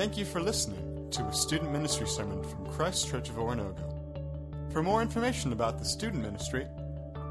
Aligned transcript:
Thank 0.00 0.16
you 0.16 0.24
for 0.24 0.40
listening 0.40 1.10
to 1.10 1.24
a 1.24 1.32
student 1.34 1.72
ministry 1.72 2.06
sermon 2.06 2.42
from 2.42 2.72
Christ 2.72 3.06
Church 3.06 3.28
of 3.28 3.34
Oronogo. 3.34 4.72
For 4.72 4.82
more 4.82 5.02
information 5.02 5.52
about 5.52 5.78
the 5.78 5.84
student 5.84 6.22
ministry, 6.22 6.66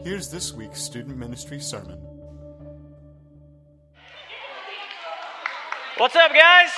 here's 0.04 0.30
this 0.30 0.52
week's 0.52 0.80
student 0.80 1.18
ministry 1.18 1.58
sermon. 1.58 1.98
What's 5.96 6.14
up, 6.14 6.32
guys? 6.32 6.70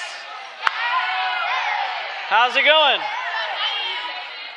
How's 2.30 2.56
it 2.56 2.64
going? 2.64 3.00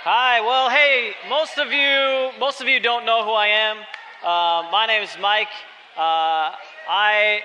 Hi. 0.04 0.42
Well, 0.42 0.70
hey, 0.70 1.14
most 1.28 1.58
of 1.58 1.72
you, 1.72 2.30
most 2.40 2.62
of 2.62 2.68
you 2.68 2.80
don't 2.80 3.04
know 3.04 3.26
who 3.26 3.32
I 3.32 3.48
am. 3.48 3.78
Uh, 4.24 4.70
my 4.72 4.86
name 4.86 5.02
is 5.02 5.10
Mike. 5.20 5.50
Uh, 5.98 6.54
I, 6.88 7.42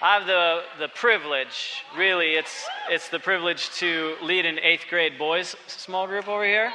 I 0.00 0.14
have 0.14 0.26
the 0.26 0.62
the 0.78 0.88
privilege. 0.88 1.82
Really, 1.96 2.34
it's 2.34 2.64
it's 2.88 3.08
the 3.08 3.18
privilege 3.18 3.70
to 3.80 4.14
lead 4.22 4.46
an 4.46 4.60
eighth 4.60 4.84
grade 4.88 5.18
boys 5.18 5.56
small 5.66 6.06
group 6.06 6.28
over 6.28 6.44
here. 6.44 6.72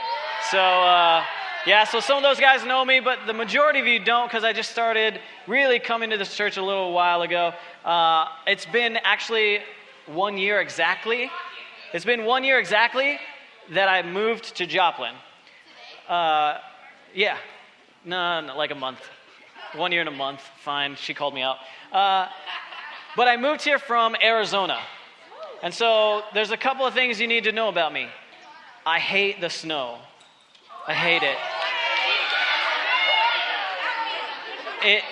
So. 0.52 0.60
Uh, 0.60 1.24
yeah, 1.68 1.84
so 1.84 2.00
some 2.00 2.18
of 2.18 2.24
those 2.24 2.40
guys 2.40 2.66
know 2.66 2.84
me, 2.84 3.00
but 3.02 3.20
the 3.28 3.34
majority 3.34 3.80
of 3.80 3.86
you 3.86 4.00
don't 4.00 4.28
because 4.28 4.44
I 4.44 4.52
just 4.52 4.72
started 4.72 5.20
really 5.46 5.78
coming 5.78 6.10
to 6.10 6.18
this 6.18 6.36
church 6.36 6.58
a 6.58 6.64
little 6.64 6.92
while 6.92 7.22
ago. 7.22 7.54
Uh, 7.86 8.26
it's 8.48 8.66
been 8.66 8.98
actually 9.04 9.60
one 10.08 10.40
year 10.40 10.60
exactly. 10.60 11.30
It's 11.94 12.04
been 12.04 12.26
one 12.26 12.44
year 12.44 12.58
exactly 12.58 13.20
that 13.70 13.88
I 13.88 14.02
moved 14.02 14.56
to 14.58 14.66
Joplin. 14.66 15.14
Uh, 16.10 16.58
yeah, 17.14 17.38
no, 18.04 18.42
no, 18.42 18.58
like 18.58 18.72
a 18.72 18.76
month. 18.76 19.00
One 19.76 19.92
year 19.92 20.02
and 20.02 20.10
a 20.10 20.14
month. 20.14 20.42
Fine, 20.64 20.96
she 20.96 21.14
called 21.14 21.34
me 21.34 21.42
out. 21.42 21.58
Uh, 21.92 22.28
but 23.16 23.28
I 23.28 23.38
moved 23.38 23.62
here 23.62 23.80
from 23.80 24.16
Arizona. 24.22 24.80
And 25.64 25.74
so 25.74 26.24
there's 26.34 26.52
a 26.52 26.58
couple 26.58 26.86
of 26.86 26.94
things 26.94 27.20
you 27.22 27.28
need 27.28 27.44
to 27.44 27.52
know 27.52 27.70
about 27.70 27.94
me. 27.94 28.08
I 28.86 29.00
hate 29.00 29.40
the 29.40 29.50
snow. 29.50 30.00
I 30.88 30.94
hate 30.94 31.24
it. 31.24 31.38
It, 34.84 35.04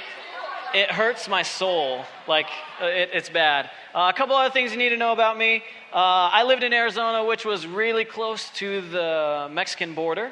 it 0.73 0.91
hurts 0.91 1.29
my 1.29 1.43
soul. 1.43 2.03
Like, 2.27 2.47
uh, 2.81 2.85
it, 2.85 3.11
it's 3.13 3.29
bad. 3.29 3.69
Uh, 3.93 4.11
a 4.13 4.15
couple 4.15 4.35
other 4.35 4.53
things 4.53 4.71
you 4.71 4.77
need 4.77 4.89
to 4.89 4.97
know 4.97 5.13
about 5.13 5.35
me. 5.35 5.63
Uh, 5.91 6.29
I 6.31 6.43
lived 6.43 6.61
in 6.61 6.73
Arizona, 6.73 7.25
which 7.25 7.43
was 7.43 7.65
really 7.65 8.05
close 8.05 8.51
to 8.51 8.81
the 8.81 9.49
Mexican 9.51 9.95
border. 9.95 10.31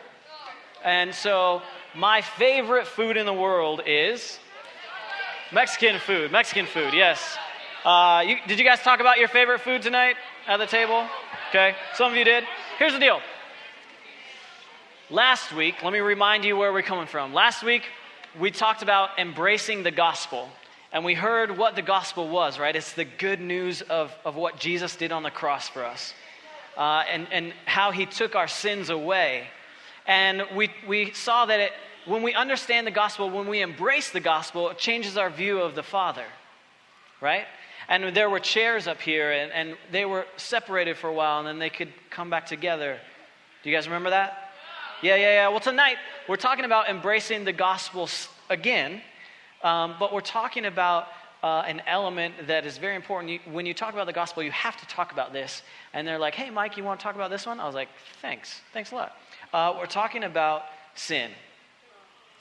And 0.86 1.14
so, 1.14 1.64
my 1.96 2.22
favorite 2.22 2.86
food 2.86 3.18
in 3.18 3.26
the 3.26 3.34
world 3.34 3.82
is 3.88 4.38
Mexican 5.52 6.00
food. 6.00 6.32
Mexican 6.32 6.68
food, 6.68 6.94
yes. 6.94 7.36
Uh, 7.84 8.24
you, 8.28 8.36
did 8.48 8.60
you 8.60 8.66
guys 8.66 8.80
talk 8.82 9.00
about 9.00 9.18
your 9.18 9.28
favorite 9.28 9.62
food 9.62 9.82
tonight 9.82 10.18
at 10.46 10.58
the 10.58 10.68
table? 10.68 11.08
Okay, 11.50 11.76
some 11.96 12.12
of 12.12 12.18
you 12.18 12.26
did. 12.26 12.44
Here's 12.78 12.94
the 12.94 13.00
deal. 13.00 13.22
Last 15.10 15.52
week, 15.52 15.82
let 15.84 15.94
me 15.94 16.00
remind 16.00 16.46
you 16.46 16.58
where 16.58 16.72
we're 16.72 16.84
coming 16.84 17.08
from. 17.08 17.34
Last 17.34 17.64
week, 17.64 17.84
we 18.40 18.52
talked 18.52 18.84
about 18.84 19.18
embracing 19.18 19.82
the 19.82 19.90
gospel. 19.90 20.48
And 20.92 21.04
we 21.04 21.14
heard 21.14 21.58
what 21.58 21.76
the 21.76 21.82
gospel 21.82 22.30
was, 22.30 22.58
right? 22.60 22.76
It's 22.76 22.94
the 22.94 23.06
good 23.06 23.42
news 23.42 23.82
of, 23.82 24.14
of 24.24 24.36
what 24.36 24.58
Jesus 24.58 24.96
did 24.96 25.12
on 25.12 25.24
the 25.24 25.30
cross 25.30 25.68
for 25.68 25.84
us 25.84 26.14
uh, 26.78 27.04
and, 27.10 27.28
and 27.32 27.54
how 27.66 27.92
he 27.92 28.06
took 28.06 28.36
our 28.36 28.48
sins 28.48 28.90
away. 28.90 29.48
And 30.06 30.44
we, 30.56 30.70
we 30.88 31.12
saw 31.12 31.46
that 31.46 31.60
it, 31.60 31.72
when 32.06 32.24
we 32.24 32.34
understand 32.34 32.88
the 32.88 32.92
gospel, 32.92 33.30
when 33.30 33.48
we 33.48 33.62
embrace 33.62 34.12
the 34.12 34.22
gospel, 34.22 34.70
it 34.70 34.78
changes 34.78 35.18
our 35.18 35.30
view 35.30 35.60
of 35.60 35.76
the 35.76 35.84
Father, 35.84 36.26
right? 37.20 37.45
And 37.90 38.16
there 38.16 38.30
were 38.30 38.40
chairs 38.40 38.88
up 38.88 39.02
here, 39.02 39.32
and, 39.32 39.52
and 39.52 39.78
they 39.92 40.06
were 40.06 40.26
separated 40.38 40.98
for 40.98 41.10
a 41.10 41.14
while, 41.14 41.40
and 41.40 41.48
then 41.48 41.60
they 41.60 41.70
could 41.70 41.92
come 42.10 42.30
back 42.30 42.45
together. 42.45 42.98
Do 43.64 43.70
you 43.70 43.76
guys 43.76 43.88
remember 43.88 44.11
that? 44.11 44.52
Yeah, 45.02 45.16
yeah, 45.16 45.34
yeah. 45.34 45.48
Well, 45.50 45.60
tonight 45.60 45.98
we're 46.30 46.38
talking 46.38 46.66
about 46.66 46.90
embracing 46.90 47.44
the 47.44 47.54
gospel 47.54 48.10
again, 48.50 49.02
um, 49.64 49.95
but 50.00 50.14
we're 50.14 50.22
talking 50.22 50.66
about 50.66 51.08
uh, 51.44 51.64
an 51.68 51.82
element 51.86 52.34
that 52.48 52.66
is 52.66 52.78
very 52.78 52.95
important. 52.95 53.32
You, 53.32 53.40
when 53.52 53.66
you 53.66 53.73
talk 53.73 53.94
about 53.94 54.08
the 54.08 54.14
gospel, 54.14 54.44
you 54.44 54.52
have 54.52 54.78
to 54.78 54.88
talk 54.88 55.12
about 55.12 55.34
this. 55.34 55.62
And 55.94 56.08
they're 56.08 56.20
like, 56.20 56.36
hey, 56.36 56.50
Mike, 56.50 56.78
you 56.78 56.84
want 56.84 57.00
to 57.00 57.04
talk 57.04 57.16
about 57.16 57.30
this 57.30 57.45
one? 57.45 57.60
I 57.60 57.66
was 57.66 57.76
like, 57.76 57.90
thanks. 58.22 58.62
Thanks 58.73 58.92
a 58.92 58.96
lot. 58.96 59.17
Uh, 59.54 59.76
we're 59.78 59.86
talking 59.86 60.23
about 60.23 60.64
sin. 60.96 61.32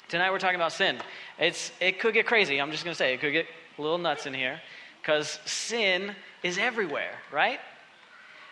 Tonight 0.08 0.30
we're 0.30 0.38
talking 0.38 0.56
about 0.56 0.72
sin. 0.72 0.98
It's, 1.38 1.72
it 1.80 2.00
could 2.00 2.14
get 2.14 2.26
crazy. 2.26 2.60
I'm 2.60 2.70
just 2.70 2.84
going 2.84 2.94
to 2.94 2.98
say 2.98 3.12
it 3.12 3.20
could 3.20 3.32
get 3.32 3.46
a 3.78 3.82
little 3.82 3.98
nuts 3.98 4.26
in 4.26 4.34
here 4.34 4.60
because 5.02 5.40
sin 5.44 6.14
is 6.42 6.58
everywhere, 6.58 7.12
right? 7.32 7.60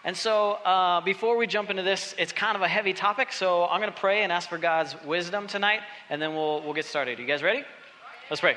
And 0.05 0.15
so, 0.15 0.53
uh, 0.53 1.01
before 1.01 1.37
we 1.39 1.47
jump 1.47 1.71
into 1.71 1.83
this, 1.83 2.15
it's 2.19 2.33
kind 2.33 2.57
of 2.57 2.63
a 2.63 2.69
heavy 2.69 2.93
topic, 2.93 3.33
so 3.33 3.65
I'm 3.65 3.81
going 3.81 3.93
to 3.93 3.99
pray 3.99 4.23
and 4.23 4.31
ask 4.31 4.51
for 4.51 4.59
God's 4.59 4.95
wisdom 5.03 5.47
tonight, 5.47 5.81
and 6.11 6.21
then 6.21 6.35
we'll, 6.35 6.61
we'll 6.63 6.75
get 6.75 6.85
started. 6.85 7.19
You 7.19 7.25
guys 7.25 7.43
ready? 7.43 7.65
Let's 8.31 8.41
pray. 8.41 8.57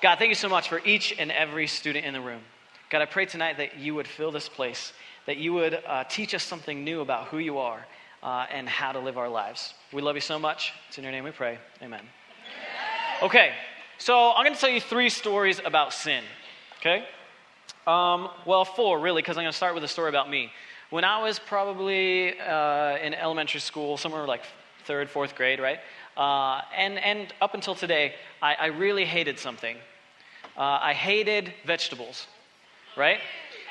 God, 0.00 0.20
thank 0.20 0.28
you 0.28 0.36
so 0.36 0.48
much 0.48 0.68
for 0.68 0.80
each 0.84 1.12
and 1.18 1.32
every 1.32 1.66
student 1.66 2.06
in 2.06 2.12
the 2.12 2.20
room. 2.20 2.40
God, 2.88 3.02
I 3.02 3.06
pray 3.06 3.26
tonight 3.26 3.56
that 3.56 3.78
you 3.78 3.96
would 3.96 4.06
fill 4.06 4.30
this 4.30 4.48
place, 4.48 4.92
that 5.26 5.38
you 5.38 5.52
would 5.54 5.82
uh, 5.84 6.04
teach 6.04 6.34
us 6.34 6.44
something 6.44 6.84
new 6.84 7.00
about 7.00 7.26
who 7.26 7.38
you 7.38 7.58
are 7.58 7.84
uh, 8.22 8.46
and 8.48 8.68
how 8.68 8.92
to 8.92 9.00
live 9.00 9.18
our 9.18 9.28
lives. 9.28 9.74
We 9.92 10.02
love 10.02 10.14
you 10.14 10.20
so 10.20 10.38
much. 10.38 10.72
It's 10.86 10.98
in 10.98 11.02
your 11.02 11.10
name 11.10 11.24
we 11.24 11.32
pray. 11.32 11.58
Amen. 11.82 12.02
Okay, 13.22 13.54
so 13.98 14.30
I'm 14.30 14.44
going 14.44 14.54
to 14.54 14.60
tell 14.60 14.70
you 14.70 14.80
three 14.80 15.08
stories 15.08 15.60
about 15.64 15.92
sin, 15.92 16.22
okay? 16.78 17.04
Um, 17.88 18.28
well, 18.46 18.64
four, 18.64 19.00
really, 19.00 19.20
because 19.20 19.36
I'm 19.36 19.42
going 19.42 19.52
to 19.52 19.56
start 19.56 19.74
with 19.74 19.82
a 19.82 19.88
story 19.88 20.10
about 20.10 20.30
me. 20.30 20.52
When 20.90 21.02
I 21.02 21.20
was 21.20 21.40
probably 21.40 22.38
uh, 22.38 22.98
in 22.98 23.14
elementary 23.14 23.60
school, 23.60 23.96
somewhere 23.96 24.26
like 24.26 24.42
third, 24.84 25.10
fourth 25.10 25.34
grade, 25.34 25.58
right? 25.58 25.80
Uh, 26.16 26.62
and, 26.76 26.98
and 26.98 27.32
up 27.40 27.54
until 27.54 27.74
today, 27.74 28.14
I, 28.40 28.54
I 28.54 28.66
really 28.66 29.04
hated 29.04 29.38
something. 29.38 29.76
Uh, 30.56 30.78
I 30.80 30.94
hated 30.94 31.52
vegetables, 31.66 32.26
right? 32.96 33.18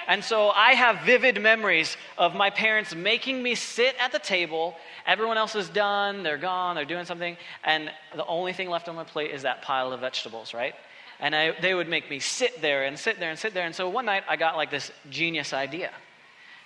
And 0.07 0.23
so 0.23 0.49
I 0.49 0.73
have 0.73 1.01
vivid 1.03 1.41
memories 1.41 1.97
of 2.17 2.35
my 2.35 2.51
parents 2.51 2.93
making 2.93 3.41
me 3.41 3.55
sit 3.55 3.95
at 3.99 4.11
the 4.11 4.19
table. 4.19 4.75
Everyone 5.07 5.37
else 5.37 5.55
is 5.55 5.67
done, 5.69 6.21
they're 6.21 6.37
gone, 6.37 6.75
they're 6.75 6.85
doing 6.85 7.05
something, 7.05 7.37
and 7.63 7.89
the 8.15 8.25
only 8.25 8.53
thing 8.53 8.69
left 8.69 8.87
on 8.87 8.95
my 8.95 9.03
plate 9.03 9.31
is 9.31 9.41
that 9.41 9.63
pile 9.63 9.91
of 9.91 10.01
vegetables, 10.01 10.53
right? 10.53 10.75
And 11.19 11.35
I, 11.35 11.59
they 11.59 11.73
would 11.73 11.89
make 11.89 12.09
me 12.09 12.19
sit 12.19 12.61
there 12.61 12.83
and 12.83 12.99
sit 12.99 13.19
there 13.19 13.31
and 13.31 13.39
sit 13.39 13.53
there. 13.53 13.65
And 13.65 13.73
so 13.73 13.89
one 13.89 14.05
night 14.05 14.23
I 14.27 14.35
got 14.35 14.57
like 14.57 14.69
this 14.69 14.91
genius 15.09 15.53
idea. 15.53 15.91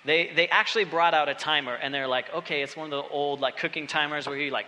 They, 0.04 0.30
they 0.34 0.48
actually 0.48 0.84
brought 0.84 1.12
out 1.12 1.28
a 1.28 1.34
timer 1.34 1.74
and 1.74 1.92
they're 1.92 2.08
like, 2.08 2.32
okay, 2.34 2.62
it's 2.62 2.76
one 2.76 2.86
of 2.86 2.90
the 2.90 3.10
old 3.10 3.40
like 3.40 3.58
cooking 3.58 3.86
timers 3.86 4.26
where 4.26 4.38
you 4.38 4.50
like 4.50 4.66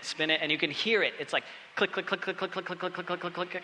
spin 0.00 0.30
it 0.30 0.40
and 0.42 0.50
you 0.50 0.56
can 0.56 0.70
hear 0.70 1.02
it. 1.02 1.12
It's 1.18 1.32
like 1.32 1.44
click, 1.76 1.92
click, 1.92 2.06
click, 2.06 2.22
click, 2.22 2.38
click, 2.38 2.50
click, 2.50 2.64
click, 2.64 2.78
click, 2.78 3.06
click, 3.06 3.20
click, 3.20 3.50
click. 3.50 3.62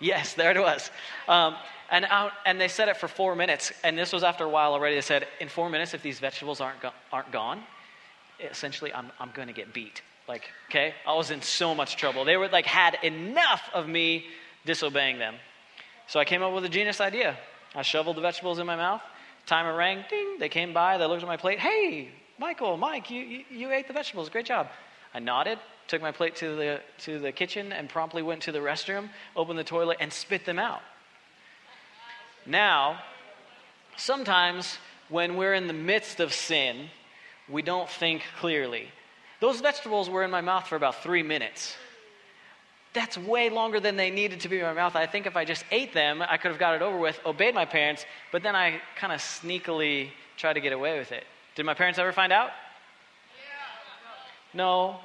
Yes, 0.00 0.34
there 0.34 0.50
it 0.50 0.60
was. 0.60 0.90
Um, 1.28 1.56
and, 1.90 2.06
out, 2.06 2.32
and 2.46 2.60
they 2.60 2.68
set 2.68 2.88
it 2.88 2.96
for 2.96 3.06
four 3.06 3.36
minutes. 3.36 3.72
And 3.84 3.96
this 3.96 4.12
was 4.12 4.22
after 4.24 4.44
a 4.44 4.48
while 4.48 4.72
already. 4.72 4.94
They 4.94 5.02
said, 5.02 5.28
in 5.40 5.48
four 5.48 5.68
minutes, 5.68 5.94
if 5.94 6.02
these 6.02 6.18
vegetables 6.18 6.60
aren't, 6.60 6.80
go- 6.80 6.90
aren't 7.12 7.30
gone, 7.30 7.62
essentially 8.40 8.92
I'm, 8.92 9.12
I'm 9.20 9.30
going 9.34 9.48
to 9.48 9.54
get 9.54 9.72
beat. 9.72 10.02
Like, 10.26 10.48
okay? 10.70 10.94
I 11.06 11.14
was 11.14 11.30
in 11.30 11.42
so 11.42 11.74
much 11.74 11.96
trouble. 11.96 12.24
They 12.24 12.36
were 12.36 12.48
like, 12.48 12.66
had 12.66 12.96
enough 13.02 13.68
of 13.74 13.88
me 13.88 14.24
disobeying 14.64 15.18
them. 15.18 15.34
So 16.06 16.18
I 16.18 16.24
came 16.24 16.42
up 16.42 16.52
with 16.54 16.64
a 16.64 16.68
genius 16.68 17.00
idea. 17.00 17.36
I 17.74 17.82
shoveled 17.82 18.16
the 18.16 18.22
vegetables 18.22 18.58
in 18.58 18.66
my 18.66 18.76
mouth. 18.76 19.02
Timer 19.46 19.76
rang, 19.76 20.04
ding. 20.08 20.38
They 20.38 20.48
came 20.48 20.72
by. 20.72 20.98
They 20.98 21.06
looked 21.06 21.22
at 21.22 21.28
my 21.28 21.36
plate. 21.36 21.58
Hey, 21.58 22.08
Michael, 22.38 22.76
Mike, 22.76 23.10
you, 23.10 23.20
you, 23.20 23.44
you 23.50 23.72
ate 23.72 23.86
the 23.86 23.92
vegetables. 23.92 24.28
Great 24.28 24.46
job. 24.46 24.68
I 25.12 25.18
nodded, 25.18 25.58
took 25.86 26.02
my 26.02 26.12
plate 26.12 26.36
to 26.36 26.56
the, 26.56 26.80
to 27.00 27.18
the 27.18 27.30
kitchen, 27.30 27.72
and 27.72 27.88
promptly 27.88 28.22
went 28.22 28.42
to 28.42 28.52
the 28.52 28.58
restroom, 28.58 29.10
opened 29.36 29.58
the 29.58 29.64
toilet, 29.64 29.98
and 30.00 30.12
spit 30.12 30.44
them 30.44 30.58
out. 30.58 30.80
Now, 32.46 33.00
sometimes 33.96 34.78
when 35.08 35.36
we're 35.36 35.54
in 35.54 35.66
the 35.66 35.72
midst 35.72 36.20
of 36.20 36.32
sin, 36.32 36.88
we 37.48 37.62
don't 37.62 37.88
think 37.88 38.22
clearly. 38.40 38.88
Those 39.40 39.60
vegetables 39.60 40.08
were 40.08 40.24
in 40.24 40.30
my 40.30 40.40
mouth 40.40 40.66
for 40.66 40.76
about 40.76 41.02
three 41.02 41.22
minutes 41.22 41.76
that's 42.94 43.18
way 43.18 43.50
longer 43.50 43.80
than 43.80 43.96
they 43.96 44.10
needed 44.10 44.40
to 44.40 44.48
be 44.48 44.60
in 44.60 44.64
my 44.64 44.72
mouth. 44.72 44.96
I 44.96 45.06
think 45.06 45.26
if 45.26 45.36
I 45.36 45.44
just 45.44 45.64
ate 45.70 45.92
them, 45.92 46.22
I 46.22 46.36
could 46.36 46.52
have 46.52 46.60
got 46.60 46.74
it 46.76 46.82
over 46.82 46.96
with, 46.96 47.20
obeyed 47.26 47.54
my 47.54 47.64
parents, 47.64 48.06
but 48.32 48.42
then 48.42 48.54
I 48.54 48.80
kind 48.96 49.12
of 49.12 49.20
sneakily 49.20 50.10
tried 50.36 50.54
to 50.54 50.60
get 50.60 50.72
away 50.72 50.98
with 50.98 51.12
it. 51.12 51.24
Did 51.56 51.66
my 51.66 51.74
parents 51.74 51.98
ever 51.98 52.12
find 52.12 52.32
out? 52.32 52.50
No, 54.54 55.00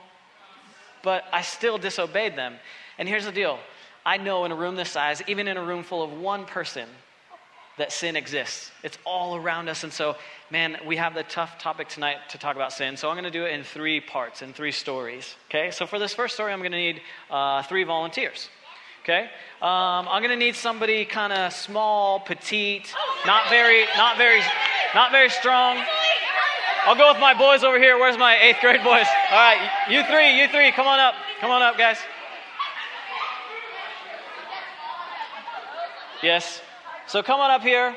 but 1.02 1.24
I 1.34 1.42
still 1.42 1.80
disobeyed 1.80 2.36
them. 2.36 2.56
And 3.00 3.10
here's 3.10 3.26
the 3.26 3.32
deal 3.32 3.60
I 4.06 4.18
know 4.18 4.46
in 4.46 4.52
a 4.52 4.56
room 4.56 4.76
this 4.76 4.92
size, 4.92 5.24
even 5.28 5.48
in 5.48 5.58
a 5.58 5.64
room 5.64 5.84
full 5.84 6.04
of 6.04 6.14
one 6.14 6.46
person, 6.46 6.88
that 7.80 7.94
sin 7.94 8.18
exists. 8.18 8.72
It's 8.84 8.98
all 9.06 9.38
around 9.38 9.70
us. 9.70 9.86
And 9.86 9.92
so, 9.92 10.18
man, 10.52 10.78
we 10.86 10.98
have 10.98 11.14
the 11.14 11.24
tough 11.24 11.58
topic 11.60 11.88
tonight 11.88 12.18
to 12.30 12.38
talk 12.38 12.58
about 12.58 12.74
sin. 12.74 12.98
So 12.98 13.10
I'm 13.10 13.16
going 13.16 13.24
to 13.24 13.32
do 13.32 13.46
it 13.46 13.54
in 13.54 13.64
three 13.64 14.02
parts, 14.02 14.42
in 14.42 14.52
three 14.52 14.74
stories. 14.74 15.36
Okay? 15.50 15.72
So 15.72 15.88
for 15.88 15.98
this 15.98 16.14
first 16.14 16.34
story, 16.34 16.52
I'm 16.52 16.60
going 16.60 16.74
to 16.74 16.78
need 16.78 17.02
uh, 17.32 17.64
three 17.64 17.86
volunteers. 17.86 18.50
Okay? 19.04 19.22
Um, 19.62 20.10
I'm 20.10 20.22
going 20.22 20.38
to 20.38 20.46
need 20.46 20.56
somebody 20.56 21.06
kind 21.06 21.32
of 21.32 21.54
small, 21.54 22.20
petite, 22.20 22.94
not 23.26 23.50
very, 23.50 23.86
not 23.96 24.18
very, 24.18 24.42
not 24.94 25.12
very 25.12 25.30
strong. 25.30 25.82
I'll 26.86 26.96
go 26.96 27.14
with 27.14 27.22
my 27.22 27.34
boys 27.34 27.64
over 27.64 27.80
here. 27.80 27.98
Where's 27.98 28.18
my 28.18 28.38
eighth 28.40 28.60
grade 28.60 28.84
boys? 28.84 29.08
All 29.32 29.38
right, 29.38 29.70
you 29.90 30.04
three, 30.04 30.40
you 30.40 30.48
three, 30.50 30.72
come 30.72 30.88
on 30.88 31.00
up. 31.00 31.14
Come 31.40 31.52
on 31.52 31.62
up, 31.62 31.78
guys. 31.78 31.98
Yes. 36.22 36.62
So 37.10 37.24
come 37.24 37.40
on 37.40 37.50
up 37.50 37.64
here. 37.64 37.96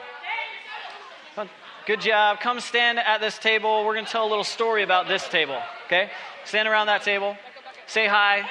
Good 1.86 2.00
job. 2.00 2.40
Come 2.40 2.60
stand 2.60 2.98
at 2.98 3.20
this 3.20 3.36
table. 3.36 3.84
We're 3.84 3.92
going 3.92 4.06
to 4.06 4.10
tell 4.10 4.26
a 4.26 4.30
little 4.30 4.42
story 4.42 4.82
about 4.82 5.06
this 5.06 5.28
table. 5.28 5.60
Okay? 5.84 6.10
Stand 6.46 6.66
around 6.66 6.86
that 6.86 7.02
table. 7.02 7.36
Say 7.86 8.06
hi. 8.06 8.48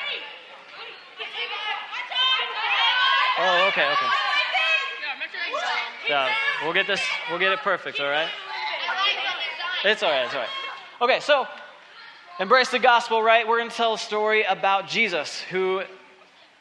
Oh, 3.40 3.68
okay, 3.70 3.92
okay. 3.92 4.06
Yeah, 6.08 6.30
we'll 6.64 6.74
get 6.74 6.86
this. 6.86 7.02
We'll 7.32 7.40
get 7.40 7.54
it 7.54 7.60
perfect. 7.60 8.00
All 8.00 8.08
right. 8.08 8.30
It's 9.84 10.04
all 10.04 10.12
right. 10.12 10.26
It's 10.26 10.36
all 10.36 10.42
right. 10.42 10.50
Okay, 11.02 11.20
so 11.22 11.48
embrace 12.40 12.70
the 12.70 12.78
gospel, 12.78 13.24
right? 13.24 13.48
We're 13.48 13.58
going 13.58 13.72
to 13.72 13.76
tell 13.76 13.96
a 13.96 13.98
story 13.98 14.44
about 14.44 14.88
Jesus, 14.88 15.42
who 15.42 15.82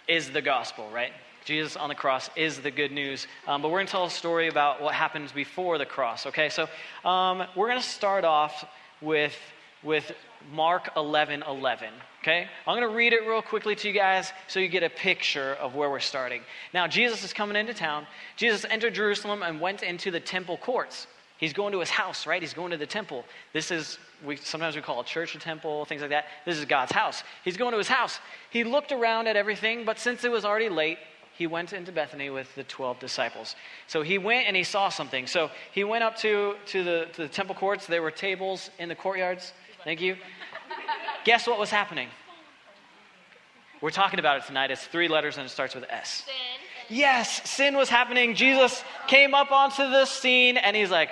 is 0.08 0.30
the 0.30 0.40
gospel, 0.40 0.88
right? 0.90 1.12
Jesus 1.44 1.76
on 1.76 1.88
the 1.88 1.94
cross 1.94 2.30
is 2.36 2.60
the 2.60 2.70
good 2.70 2.92
news. 2.92 3.26
Um, 3.46 3.62
but 3.62 3.68
we're 3.68 3.78
going 3.78 3.86
to 3.86 3.92
tell 3.92 4.04
a 4.04 4.10
story 4.10 4.48
about 4.48 4.82
what 4.82 4.94
happens 4.94 5.32
before 5.32 5.78
the 5.78 5.86
cross, 5.86 6.26
okay? 6.26 6.48
So 6.48 6.68
um, 7.08 7.44
we're 7.56 7.68
going 7.68 7.80
to 7.80 7.86
start 7.86 8.24
off 8.24 8.64
with, 9.00 9.36
with 9.82 10.12
Mark 10.52 10.90
11 10.96 11.42
11, 11.46 11.88
okay? 12.22 12.46
I'm 12.66 12.76
going 12.76 12.88
to 12.88 12.94
read 12.94 13.12
it 13.12 13.26
real 13.26 13.42
quickly 13.42 13.74
to 13.76 13.88
you 13.88 13.94
guys 13.94 14.32
so 14.48 14.60
you 14.60 14.68
get 14.68 14.82
a 14.82 14.90
picture 14.90 15.54
of 15.54 15.74
where 15.74 15.90
we're 15.90 16.00
starting. 16.00 16.42
Now, 16.72 16.86
Jesus 16.86 17.24
is 17.24 17.32
coming 17.32 17.56
into 17.56 17.74
town. 17.74 18.06
Jesus 18.36 18.64
entered 18.68 18.94
Jerusalem 18.94 19.42
and 19.42 19.60
went 19.60 19.82
into 19.82 20.10
the 20.10 20.20
temple 20.20 20.56
courts. 20.58 21.06
He's 21.38 21.54
going 21.54 21.72
to 21.72 21.80
his 21.80 21.88
house, 21.88 22.26
right? 22.26 22.42
He's 22.42 22.52
going 22.52 22.70
to 22.70 22.76
the 22.76 22.86
temple. 22.86 23.24
This 23.54 23.70
is, 23.70 23.98
we, 24.22 24.36
sometimes 24.36 24.76
we 24.76 24.82
call 24.82 25.00
a 25.00 25.04
church 25.04 25.34
a 25.34 25.38
temple, 25.38 25.86
things 25.86 26.02
like 26.02 26.10
that. 26.10 26.26
This 26.44 26.58
is 26.58 26.66
God's 26.66 26.92
house. 26.92 27.22
He's 27.44 27.56
going 27.56 27.72
to 27.72 27.78
his 27.78 27.88
house. 27.88 28.18
He 28.50 28.62
looked 28.62 28.92
around 28.92 29.26
at 29.26 29.36
everything, 29.36 29.86
but 29.86 29.98
since 29.98 30.22
it 30.22 30.30
was 30.30 30.44
already 30.44 30.68
late, 30.68 30.98
he 31.40 31.46
went 31.46 31.72
into 31.72 31.90
Bethany 31.90 32.28
with 32.28 32.54
the 32.54 32.64
12 32.64 32.98
disciples. 32.98 33.56
So 33.86 34.02
he 34.02 34.18
went 34.18 34.46
and 34.46 34.54
he 34.54 34.62
saw 34.62 34.90
something. 34.90 35.26
So 35.26 35.50
he 35.72 35.84
went 35.84 36.04
up 36.04 36.18
to, 36.18 36.56
to, 36.66 36.84
the, 36.84 37.06
to 37.14 37.22
the 37.22 37.28
temple 37.28 37.54
courts. 37.54 37.86
There 37.86 38.02
were 38.02 38.10
tables 38.10 38.68
in 38.78 38.90
the 38.90 38.94
courtyards. 38.94 39.54
Thank 39.82 40.02
you. 40.02 40.18
Guess 41.24 41.46
what 41.46 41.58
was 41.58 41.70
happening? 41.70 42.08
We're 43.80 43.88
talking 43.88 44.18
about 44.18 44.36
it 44.36 44.44
tonight. 44.44 44.70
It's 44.70 44.84
three 44.84 45.08
letters 45.08 45.38
and 45.38 45.46
it 45.46 45.48
starts 45.48 45.74
with 45.74 45.84
S. 45.88 46.24
Sin. 46.26 46.34
Yes, 46.94 47.48
sin 47.48 47.74
was 47.74 47.88
happening. 47.88 48.34
Jesus 48.34 48.84
came 49.06 49.34
up 49.34 49.50
onto 49.50 49.88
the 49.88 50.04
scene 50.04 50.58
and 50.58 50.76
he's 50.76 50.90
like, 50.90 51.08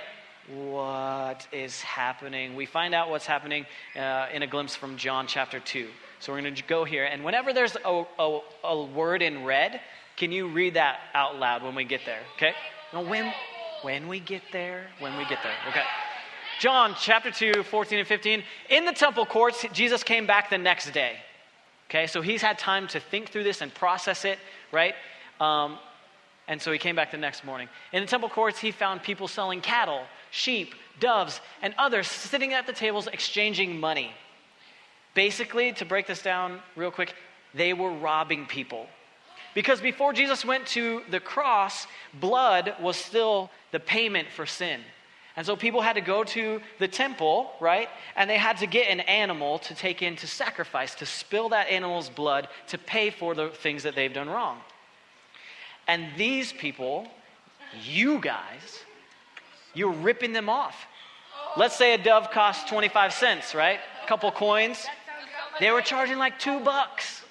What 0.55 1.47
is 1.53 1.81
happening? 1.81 2.55
We 2.55 2.67
find 2.67 2.95
out 2.95 3.09
what's 3.09 3.25
happening 3.25 3.65
uh, 3.97 4.27
in 4.31 4.43
a 4.43 4.47
glimpse 4.47 4.77
from 4.77 4.99
John 4.99 5.27
chapter 5.27 5.59
2. 5.59 5.89
So 6.21 6.35
we're 6.35 6.43
going 6.43 6.55
to 6.55 6.63
go 6.65 6.85
here. 6.85 7.07
And 7.07 7.25
whenever 7.25 7.55
there's 7.55 7.77
a, 7.83 8.05
a, 8.19 8.41
a 8.65 8.85
word 8.85 9.23
in 9.23 9.45
red, 9.45 9.81
can 10.19 10.33
you 10.33 10.49
read 10.49 10.75
that 10.75 10.99
out 11.15 11.39
loud 11.39 11.63
when 11.63 11.75
we 11.75 11.85
get 11.85 12.01
there? 12.05 12.21
Okay? 12.37 12.53
No, 12.93 13.03
when, 13.03 13.33
when 13.83 14.09
we 14.09 14.19
get 14.19 14.43
there, 14.53 14.89
when 14.99 15.17
we 15.17 15.25
get 15.27 15.39
there. 15.45 15.55
Okay. 15.69 15.85
John 16.59 16.97
chapter 16.99 17.31
2, 17.31 17.63
14 17.63 18.01
and 18.01 18.09
15. 18.09 18.43
In 18.69 18.85
the 18.85 18.93
temple 18.93 19.25
courts, 19.25 19.65
Jesus 19.73 20.03
came 20.03 20.27
back 20.27 20.51
the 20.51 20.59
next 20.59 20.91
day. 20.91 21.17
Okay, 21.89 22.07
so 22.09 22.21
he's 22.21 22.43
had 22.43 22.59
time 22.59 22.89
to 22.89 23.01
think 23.01 23.31
through 23.31 23.45
this 23.45 23.61
and 23.61 23.73
process 23.73 24.25
it, 24.25 24.39
right? 24.73 24.95
Um, 25.41 25.79
and 26.49 26.61
so 26.61 26.73
he 26.73 26.79
came 26.79 26.97
back 26.97 27.13
the 27.13 27.17
next 27.17 27.45
morning. 27.45 27.69
In 27.93 28.03
the 28.03 28.09
temple 28.09 28.29
courts, 28.29 28.59
he 28.59 28.73
found 28.73 29.03
people 29.03 29.29
selling 29.29 29.61
cattle, 29.61 30.03
sheep, 30.31 30.75
doves, 30.99 31.41
and 31.63 31.75
others 31.79 32.09
sitting 32.09 32.53
at 32.55 32.67
the 32.67 32.73
tables 32.73 33.07
exchanging 33.07 33.79
money. 33.79 34.11
Basically, 35.15 35.73
to 35.75 35.85
break 35.85 36.07
this 36.07 36.23
down 36.23 36.61
real 36.75 36.91
quick, 36.91 37.15
they 37.55 37.73
were 37.73 37.93
robbing 37.93 38.47
people. 38.47 38.89
Because 39.59 39.81
before 39.81 40.13
Jesus 40.13 40.45
went 40.45 40.69
to 40.69 41.03
the 41.11 41.19
cross, 41.19 41.89
blood 42.21 42.77
was 42.81 42.97
still 42.97 43.51
the 43.73 43.81
payment 43.81 44.29
for 44.31 44.47
sin. 44.47 44.81
And 45.37 45.45
so 45.45 45.57
people 45.57 45.81
had 45.81 45.95
to 45.95 46.01
go 46.01 46.23
to 46.23 46.61
the 46.79 46.87
temple, 46.87 47.51
right? 47.59 47.89
And 48.15 48.31
they 48.31 48.39
had 48.39 48.59
to 48.59 48.69
get 48.69 48.89
an 48.89 49.01
animal 49.01 49.59
to 49.59 49.75
take 49.75 50.01
in 50.01 50.15
to 50.15 50.29
sacrifice, 50.29 50.95
to 50.95 51.07
spill 51.07 51.49
that 51.49 51.67
animal's 51.71 52.09
blood 52.09 52.47
to 52.69 52.79
pay 52.79 53.11
for 53.11 53.35
the 53.35 53.49
things 53.49 53.83
that 53.83 53.97
they've 53.97 54.13
done 54.13 54.29
wrong. 54.29 54.61
And 55.89 56.07
these 56.17 56.53
people, 56.53 57.09
you 57.83 58.21
guys, 58.21 58.85
you're 59.75 59.91
ripping 59.91 60.35
them 60.35 60.49
off. 60.49 60.87
Let's 61.57 61.75
say 61.75 61.95
a 61.95 61.99
dove 61.99 62.31
costs 62.31 62.71
25 62.71 63.13
cents, 63.13 63.57
right? 63.57 63.81
A 64.05 64.07
couple 64.07 64.31
coins. 64.31 64.87
They 65.59 65.73
were 65.73 65.83
charging 65.83 66.19
like 66.19 66.39
two 66.39 66.61
bucks. 66.61 67.25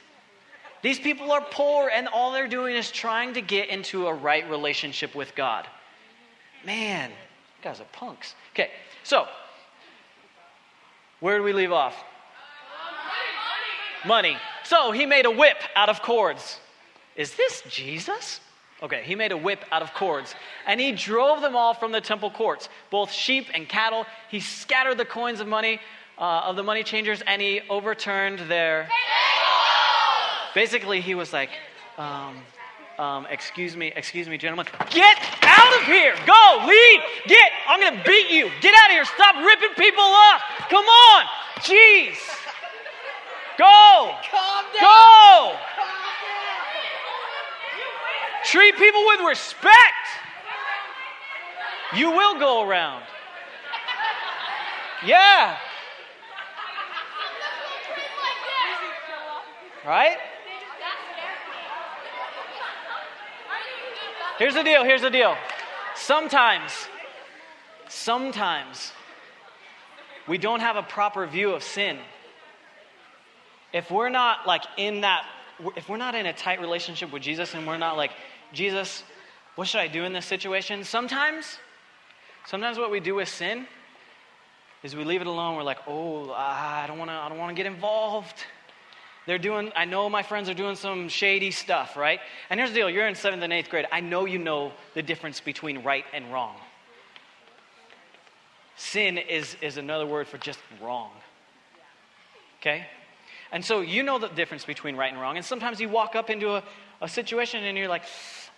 These 0.82 1.00
people 1.00 1.32
are 1.32 1.42
poor, 1.42 1.90
and 1.90 2.08
all 2.08 2.32
they're 2.32 2.48
doing 2.48 2.76
is 2.76 2.92
trying 2.92 3.34
to 3.34 3.42
get 3.42 3.70
into 3.70 4.08
a 4.08 4.14
right 4.14 4.48
relationship 4.50 5.16
with 5.16 5.36
God. 5.36 5.68
Man, 6.66 7.12
guys 7.62 7.80
are 7.80 7.88
punks. 7.92 8.36
Okay, 8.54 8.72
so 9.04 9.28
where 11.20 11.38
do 11.38 11.44
we 11.44 11.54
leave 11.54 11.72
off? 11.72 11.96
Money. 14.06 14.30
Money. 14.30 14.38
So 14.64 14.92
he 14.92 15.06
made 15.06 15.26
a 15.26 15.32
whip 15.32 15.58
out 15.76 15.90
of 15.90 16.02
cords. 16.02 16.60
Is 17.16 17.36
this 17.36 17.64
Jesus? 17.70 18.40
Okay, 18.84 19.02
he 19.04 19.16
made 19.16 19.32
a 19.32 19.38
whip 19.38 19.66
out 19.72 19.82
of 19.82 19.92
cords, 19.96 20.36
and 20.68 20.80
he 20.80 20.92
drove 20.92 21.42
them 21.42 21.56
all 21.56 21.74
from 21.74 21.92
the 21.92 22.02
temple 22.02 22.30
courts, 22.30 22.70
both 22.92 23.12
sheep 23.12 23.48
and 23.56 23.68
cattle. 23.68 24.06
He 24.30 24.40
scattered 24.40 25.00
the 25.00 25.06
coins 25.06 25.40
of 25.40 25.48
money 25.48 25.80
uh, 26.20 26.42
of 26.46 26.56
the 26.56 26.64
money 26.64 26.84
changers, 26.84 27.22
and 27.26 27.42
he 27.42 27.62
overturned 27.70 28.40
their. 28.50 28.88
Basically, 30.58 31.02
he 31.02 31.14
was 31.14 31.34
like, 31.34 31.52
um, 32.00 32.36
um, 32.98 33.28
excuse 33.30 33.78
me, 33.78 33.94
excuse 33.96 34.28
me, 34.28 34.40
gentlemen, 34.40 34.66
get 34.90 35.16
out 35.44 35.80
of 35.80 35.84
here. 35.86 36.16
Go, 36.26 36.66
leave, 36.66 37.00
get. 37.28 37.52
I'm 37.68 37.80
going 37.80 37.96
to 37.96 38.04
beat 38.04 38.32
you. 38.32 38.50
Get 38.60 38.74
out 38.74 38.90
of 38.90 38.94
here. 38.94 39.06
Stop 39.06 39.36
ripping 39.36 39.76
people 39.78 40.04
up. 40.04 40.42
Come 40.72 40.84
on. 40.84 41.26
Jeez. 41.58 42.18
Go. 43.60 44.16
Calm 44.32 44.66
down. 44.74 44.82
Go. 44.82 45.56
Treat 48.46 48.76
people 48.78 49.06
with 49.06 49.28
respect. 49.28 50.08
You 51.96 52.10
will 52.10 52.40
go 52.40 52.68
around. 52.68 53.04
Yeah. 55.06 55.56
Right? 59.86 60.18
Here's 64.38 64.54
the 64.54 64.64
deal, 64.64 64.84
here's 64.84 65.02
the 65.02 65.10
deal. 65.10 65.36
Sometimes, 65.96 66.72
sometimes, 67.90 68.92
we 70.28 70.38
don't 70.38 70.60
have 70.60 70.76
a 70.76 70.84
proper 70.84 71.26
view 71.26 71.52
of 71.52 71.64
sin. 71.64 71.98
If 73.74 73.90
we're 73.90 74.10
not 74.10 74.46
like 74.46 74.64
in 74.78 75.02
that, 75.02 75.26
if 75.76 75.90
we're 75.90 75.98
not 75.98 76.14
in 76.14 76.28
a 76.28 76.34
tight 76.34 76.62
relationship 76.62 77.12
with 77.12 77.24
Jesus 77.24 77.56
and 77.56 77.66
we're 77.66 77.80
not 77.80 77.98
like, 77.98 78.12
Jesus, 78.54 79.04
what 79.56 79.68
should 79.68 79.82
I 79.82 79.88
do 79.88 80.04
in 80.04 80.14
this 80.14 80.28
situation? 80.28 80.84
Sometimes, 80.84 81.58
sometimes 82.46 82.78
what 82.78 82.92
we 82.92 83.00
do 83.00 83.16
with 83.16 83.30
sin 83.30 83.66
is 84.84 84.96
we 84.96 85.04
leave 85.04 85.22
it 85.22 85.28
alone. 85.28 85.56
We're 85.56 85.64
like, 85.64 85.80
oh, 85.88 86.32
I 86.32 86.86
don't 86.88 87.00
want 87.00 87.10
to, 87.10 87.16
I 87.16 87.28
don't 87.28 87.40
want 87.40 87.56
to 87.56 87.56
get 87.56 87.66
involved. 87.66 88.46
They're 89.28 89.38
doing, 89.38 89.74
I 89.76 89.84
know 89.84 90.10
my 90.10 90.24
friends 90.24 90.50
are 90.50 90.54
doing 90.54 90.78
some 90.78 91.10
shady 91.10 91.52
stuff, 91.52 91.98
right? 91.98 92.22
And 92.50 92.60
here's 92.60 92.72
the 92.72 92.78
deal 92.78 92.90
you're 92.90 93.08
in 93.08 93.14
seventh 93.14 93.44
and 93.44 93.52
eighth 93.52 93.70
grade. 93.70 93.86
I 93.92 94.00
know 94.00 94.24
you 94.24 94.40
know 94.40 94.72
the 94.94 95.04
difference 95.04 95.42
between 95.42 95.84
right 95.84 96.06
and 96.14 96.32
wrong. 96.32 96.56
Sin 98.78 99.18
is, 99.18 99.58
is 99.62 99.76
another 99.76 100.06
word 100.06 100.28
for 100.28 100.38
just 100.38 100.60
wrong. 100.82 101.12
Okay? 102.62 102.88
And 103.52 103.64
so 103.64 103.82
you 103.82 104.02
know 104.02 104.18
the 104.18 104.30
difference 104.30 104.64
between 104.64 104.96
right 104.96 105.12
and 105.12 105.22
wrong. 105.22 105.36
And 105.36 105.46
sometimes 105.46 105.82
you 105.82 105.90
walk 105.90 106.16
up 106.16 106.30
into 106.30 106.56
a, 106.56 106.64
a 107.02 107.10
situation 107.10 107.66
and 107.66 107.78
you're 107.78 107.90
like, 107.90 108.04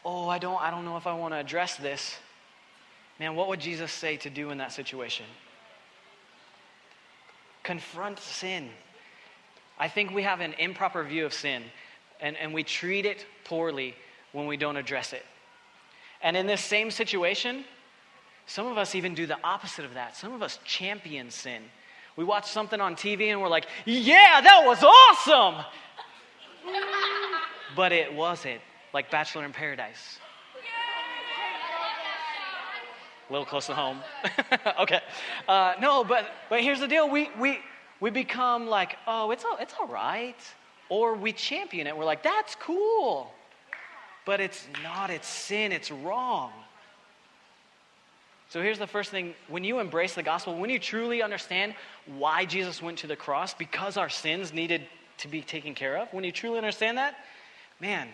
oh, 0.05 0.29
I 0.29 0.37
don't, 0.37 0.61
I 0.61 0.69
don't 0.69 0.85
know 0.85 0.97
if 0.97 1.07
I 1.07 1.13
want 1.13 1.33
to 1.33 1.39
address 1.39 1.77
this. 1.77 2.15
Man, 3.19 3.35
what 3.35 3.47
would 3.47 3.59
Jesus 3.59 3.91
say 3.91 4.17
to 4.17 4.29
do 4.29 4.51
in 4.51 4.59
that 4.59 4.71
situation? 4.71 5.25
Confront 7.63 8.19
sin. 8.19 8.69
I 9.79 9.87
think 9.87 10.11
we 10.11 10.23
have 10.23 10.41
an 10.41 10.53
improper 10.53 11.03
view 11.03 11.25
of 11.25 11.33
sin, 11.33 11.63
and, 12.19 12.35
and 12.37 12.53
we 12.53 12.63
treat 12.63 13.05
it 13.05 13.25
poorly 13.45 13.95
when 14.33 14.45
we 14.45 14.57
don't 14.57 14.75
address 14.75 15.13
it. 15.13 15.25
And 16.21 16.35
in 16.35 16.47
this 16.47 16.61
same 16.61 16.91
situation, 16.91 17.63
some 18.45 18.67
of 18.67 18.77
us 18.77 18.95
even 18.95 19.13
do 19.13 19.25
the 19.25 19.37
opposite 19.43 19.85
of 19.85 19.93
that. 19.93 20.17
Some 20.17 20.33
of 20.33 20.41
us 20.41 20.59
champion 20.65 21.31
sin. 21.31 21.61
We 22.15 22.25
watch 22.25 22.45
something 22.45 22.81
on 22.81 22.95
TV 22.95 23.27
and 23.27 23.41
we're 23.41 23.47
like, 23.47 23.67
yeah, 23.85 24.41
that 24.41 24.63
was 24.65 24.83
awesome. 24.83 25.63
but 27.75 27.93
it 27.93 28.13
wasn't, 28.13 28.59
like 28.93 29.09
Bachelor 29.09 29.45
in 29.45 29.53
Paradise. 29.53 30.19
A 33.29 33.31
little 33.31 33.45
close 33.45 33.67
to 33.67 33.75
home. 33.75 33.99
okay. 34.81 35.01
Uh, 35.47 35.75
no, 35.79 36.03
but, 36.03 36.27
but 36.49 36.61
here's 36.61 36.79
the 36.79 36.87
deal. 36.87 37.07
We, 37.07 37.29
we, 37.39 37.59
we 37.99 38.09
become 38.09 38.67
like, 38.67 38.97
oh, 39.07 39.31
it's 39.31 39.43
all, 39.45 39.57
it's 39.59 39.73
all 39.79 39.87
right. 39.87 40.35
Or 40.89 41.15
we 41.15 41.33
champion 41.33 41.87
it. 41.87 41.95
We're 41.95 42.05
like, 42.05 42.23
that's 42.23 42.55
cool. 42.55 43.31
But 44.25 44.39
it's 44.39 44.67
not, 44.83 45.09
it's 45.09 45.27
sin, 45.27 45.71
it's 45.71 45.91
wrong. 45.91 46.51
So 48.49 48.61
here's 48.63 48.79
the 48.79 48.87
first 48.87 49.11
thing 49.11 49.35
when 49.47 49.63
you 49.63 49.79
embrace 49.79 50.15
the 50.15 50.23
gospel, 50.23 50.57
when 50.57 50.71
you 50.71 50.79
truly 50.79 51.21
understand 51.21 51.75
why 52.07 52.45
Jesus 52.45 52.81
went 52.81 52.97
to 52.99 53.07
the 53.07 53.15
cross, 53.15 53.53
because 53.53 53.95
our 53.95 54.09
sins 54.09 54.53
needed 54.53 54.87
to 55.19 55.27
be 55.27 55.41
taken 55.41 55.75
care 55.75 55.97
of, 55.97 56.11
when 56.11 56.23
you 56.23 56.31
truly 56.31 56.57
understand 56.57 56.97
that, 56.97 57.15
man, 57.79 58.07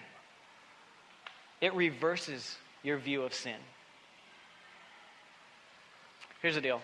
it 1.61 1.73
reverses 1.73 2.57
your 2.83 2.97
view 2.97 3.23
of 3.23 3.33
sin. 3.33 3.55
Here's 6.41 6.55
the 6.55 6.61
deal 6.61 6.81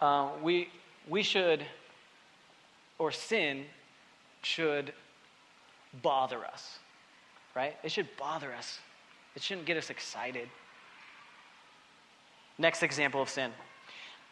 uh, 0.00 0.30
we, 0.42 0.68
we 1.08 1.22
should, 1.22 1.64
or 2.98 3.10
sin 3.10 3.64
should 4.42 4.92
bother 6.02 6.44
us, 6.44 6.78
right? 7.54 7.76
It 7.82 7.92
should 7.92 8.08
bother 8.16 8.52
us, 8.52 8.78
it 9.34 9.42
shouldn't 9.42 9.66
get 9.66 9.76
us 9.76 9.90
excited. 9.90 10.48
Next 12.58 12.82
example 12.82 13.22
of 13.22 13.28
sin. 13.28 13.50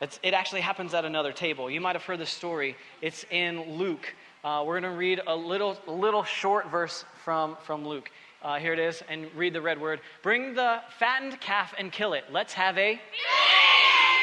It's, 0.01 0.19
it 0.23 0.33
actually 0.33 0.63
happens 0.63 0.95
at 0.95 1.05
another 1.05 1.33
table. 1.33 1.71
You 1.71 1.81
might 1.81 1.95
have 1.95 2.05
heard 2.05 2.21
the 2.21 2.27
story. 2.27 2.77
It's 3.03 3.25
in 3.31 3.77
Luke. 3.77 4.15
Uh, 4.43 4.63
we're 4.67 4.81
going 4.81 4.91
to 4.91 4.97
read 4.97 5.21
a 5.27 5.37
little, 5.37 5.77
little 5.87 6.25
short 6.25 6.71
verse 6.71 7.05
from, 7.23 7.57
from 7.63 7.87
Luke. 7.87 8.11
Uh, 8.43 8.59
here 8.59 8.73
it 8.73 8.79
is, 8.79 9.03
and 9.11 9.27
read 9.35 9.53
the 9.53 9.61
red 9.61 9.79
word. 9.79 10.01
Bring 10.23 10.55
the 10.55 10.81
fattened 10.99 11.39
calf 11.41 11.75
and 11.79 11.93
kill 11.93 12.15
it. 12.15 12.25
Let's 12.31 12.55
have 12.55 12.79
a 12.79 12.99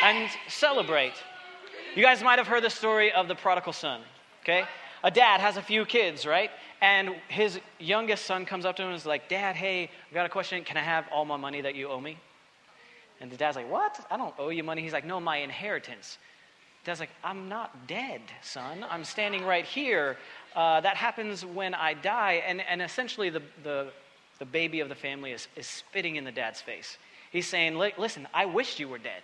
and 0.03 0.29
celebrate. 0.47 1.13
You 1.95 2.03
guys 2.03 2.23
might 2.23 2.39
have 2.39 2.47
heard 2.47 2.63
the 2.63 2.69
story 2.69 3.11
of 3.11 3.27
the 3.27 3.35
prodigal 3.35 3.73
son. 3.73 4.01
Okay, 4.47 4.63
a 5.03 5.11
dad 5.11 5.41
has 5.41 5.57
a 5.57 5.61
few 5.61 5.83
kids, 5.83 6.25
right? 6.25 6.51
And 6.79 7.15
his 7.27 7.59
youngest 7.79 8.25
son 8.25 8.45
comes 8.45 8.63
up 8.65 8.77
to 8.77 8.83
him 8.83 8.89
and 8.89 8.97
is 8.97 9.05
like, 9.05 9.27
"Dad, 9.27 9.55
hey, 9.55 9.89
I've 10.07 10.13
got 10.13 10.25
a 10.25 10.29
question. 10.29 10.63
Can 10.63 10.77
I 10.77 10.83
have 10.83 11.05
all 11.11 11.25
my 11.25 11.37
money 11.37 11.61
that 11.61 11.75
you 11.75 11.89
owe 11.89 11.99
me?" 11.99 12.17
And 13.19 13.31
the 13.31 13.37
dad's 13.37 13.55
like, 13.55 13.69
What? 13.69 14.05
I 14.09 14.17
don't 14.17 14.33
owe 14.37 14.49
you 14.49 14.63
money. 14.63 14.81
He's 14.81 14.93
like, 14.93 15.05
No, 15.05 15.19
my 15.19 15.37
inheritance. 15.37 16.17
Dad's 16.83 16.99
like, 16.99 17.09
I'm 17.23 17.49
not 17.49 17.87
dead, 17.87 18.21
son. 18.41 18.85
I'm 18.89 19.03
standing 19.03 19.43
right 19.43 19.65
here. 19.65 20.17
Uh, 20.55 20.79
that 20.79 20.95
happens 20.95 21.45
when 21.45 21.73
I 21.73 21.93
die. 21.93 22.43
And, 22.47 22.61
and 22.61 22.81
essentially, 22.81 23.29
the, 23.29 23.41
the, 23.63 23.91
the 24.39 24.45
baby 24.45 24.79
of 24.79 24.87
the 24.87 24.95
family 24.95 25.31
is, 25.31 25.49
is 25.57 25.67
spitting 25.67 26.15
in 26.15 26.23
the 26.23 26.31
dad's 26.31 26.61
face. 26.61 26.97
He's 27.31 27.47
saying, 27.47 27.77
Listen, 27.97 28.27
I 28.33 28.45
wished 28.45 28.79
you 28.79 28.87
were 28.87 28.99
dead. 28.99 29.23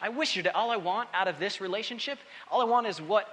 I 0.00 0.08
wish 0.08 0.34
you 0.34 0.42
dead. 0.42 0.54
All 0.54 0.70
I 0.70 0.76
want 0.76 1.08
out 1.14 1.28
of 1.28 1.38
this 1.38 1.60
relationship, 1.60 2.18
all 2.50 2.60
I 2.60 2.64
want 2.64 2.86
is 2.86 3.00
what, 3.00 3.28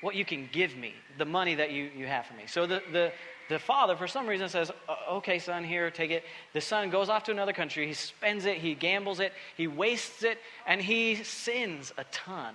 what 0.00 0.14
you 0.14 0.24
can 0.24 0.48
give 0.52 0.76
me, 0.76 0.94
the 1.18 1.24
money 1.24 1.54
that 1.54 1.70
you, 1.70 1.90
you 1.96 2.06
have 2.06 2.26
for 2.26 2.34
me. 2.34 2.44
So 2.46 2.66
the, 2.66 2.82
the, 2.92 3.12
the 3.48 3.58
father, 3.58 3.96
for 3.96 4.06
some 4.06 4.26
reason, 4.26 4.48
says, 4.48 4.70
Okay, 5.10 5.38
son, 5.38 5.64
here, 5.64 5.90
take 5.90 6.10
it. 6.10 6.24
The 6.52 6.60
son 6.60 6.90
goes 6.90 7.08
off 7.08 7.24
to 7.24 7.30
another 7.30 7.52
country. 7.52 7.86
He 7.86 7.94
spends 7.94 8.44
it, 8.44 8.58
he 8.58 8.74
gambles 8.74 9.20
it, 9.20 9.32
he 9.56 9.66
wastes 9.66 10.22
it, 10.22 10.38
and 10.66 10.80
he 10.80 11.16
sins 11.16 11.92
a 11.96 12.04
ton. 12.04 12.54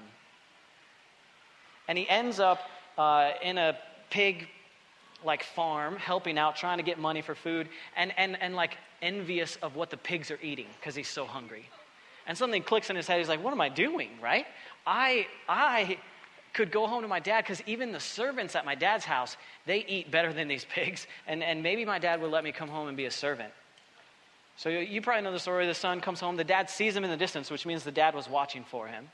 And 1.88 1.98
he 1.98 2.08
ends 2.08 2.40
up 2.40 2.60
uh, 2.98 3.32
in 3.42 3.58
a 3.58 3.78
pig 4.10 4.48
like 5.24 5.44
farm, 5.44 5.98
helping 5.98 6.38
out, 6.38 6.56
trying 6.56 6.78
to 6.78 6.84
get 6.84 6.98
money 6.98 7.22
for 7.22 7.36
food, 7.36 7.70
and, 7.96 8.12
and, 8.18 8.42
and 8.42 8.56
like 8.56 8.78
envious 9.02 9.56
of 9.58 9.76
what 9.76 9.90
the 9.90 9.98
pigs 9.98 10.32
are 10.32 10.40
eating 10.42 10.68
because 10.80 10.96
he's 10.96 11.10
so 11.10 11.26
hungry. 11.26 11.68
And 12.28 12.38
something 12.38 12.62
clicks 12.64 12.90
in 12.90 12.96
his 12.96 13.08
head. 13.08 13.20
He's 13.20 13.30
like, 13.30 13.44
What 13.44 13.52
am 13.52 13.62
I 13.62 13.70
doing, 13.70 14.10
right? 14.22 14.46
I, 14.86 15.28
I 15.48 15.98
could 16.54 16.72
go 16.72 16.88
home 16.88 17.02
to 17.02 17.08
my 17.08 17.20
dad 17.20 17.44
because 17.44 17.62
even 17.66 17.92
the 17.92 18.00
servants 18.00 18.56
at 18.56 18.66
my 18.66 18.76
dad's 18.76 19.06
house, 19.06 19.38
they 19.66 19.86
eat 19.88 20.12
better 20.12 20.34
than 20.34 20.48
these 20.48 20.66
pigs. 20.74 21.08
And, 21.28 21.44
and 21.44 21.64
maybe 21.64 21.86
my 21.86 22.00
dad 22.00 22.22
would 22.22 22.32
let 22.32 22.44
me 22.44 22.52
come 22.52 22.70
home 22.70 22.88
and 22.88 22.98
be 22.98 23.06
a 23.06 23.12
servant. 23.12 23.54
So 24.58 24.70
you 24.70 25.02
probably 25.02 25.24
know 25.24 25.32
the 25.32 25.40
story. 25.40 25.66
The 25.66 25.74
son 25.74 26.02
comes 26.02 26.20
home. 26.20 26.36
The 26.36 26.44
dad 26.44 26.70
sees 26.70 26.96
him 26.96 27.04
in 27.04 27.10
the 27.10 27.18
distance, 27.18 27.50
which 27.50 27.66
means 27.66 27.84
the 27.84 27.92
dad 27.92 28.14
was 28.14 28.30
watching 28.30 28.64
for 28.64 28.88
him. 28.88 29.10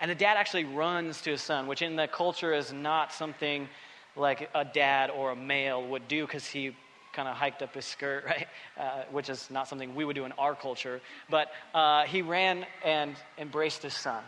And 0.00 0.10
the 0.10 0.14
dad 0.14 0.36
actually 0.36 0.64
runs 0.64 1.20
to 1.22 1.30
his 1.30 1.42
son, 1.42 1.66
which 1.66 1.82
in 1.82 1.94
the 1.94 2.08
culture 2.08 2.54
is 2.54 2.72
not 2.72 3.12
something 3.12 3.68
like 4.16 4.48
a 4.54 4.64
dad 4.64 5.10
or 5.10 5.32
a 5.32 5.36
male 5.36 5.86
would 5.86 6.08
do 6.08 6.26
because 6.26 6.46
he 6.46 6.74
kind 7.12 7.28
of 7.28 7.36
hiked 7.36 7.62
up 7.62 7.74
his 7.74 7.84
skirt, 7.84 8.24
right? 8.26 8.48
Uh, 8.78 9.02
which 9.10 9.28
is 9.28 9.50
not 9.50 9.68
something 9.68 9.94
we 9.94 10.04
would 10.04 10.16
do 10.16 10.24
in 10.24 10.32
our 10.32 10.54
culture. 10.54 11.00
But 11.28 11.52
uh, 11.74 12.04
he 12.04 12.22
ran 12.22 12.66
and 12.84 13.14
embraced 13.38 13.82
his 13.82 13.94
son. 13.94 14.24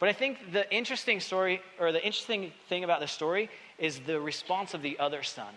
But 0.00 0.08
I 0.08 0.12
think 0.12 0.52
the 0.52 0.72
interesting 0.72 1.20
story, 1.20 1.60
or 1.80 1.90
the 1.92 2.04
interesting 2.04 2.52
thing 2.68 2.84
about 2.84 3.00
the 3.00 3.08
story, 3.08 3.50
is 3.78 4.00
the 4.00 4.20
response 4.20 4.74
of 4.74 4.82
the 4.82 4.98
other 4.98 5.22
son. 5.22 5.52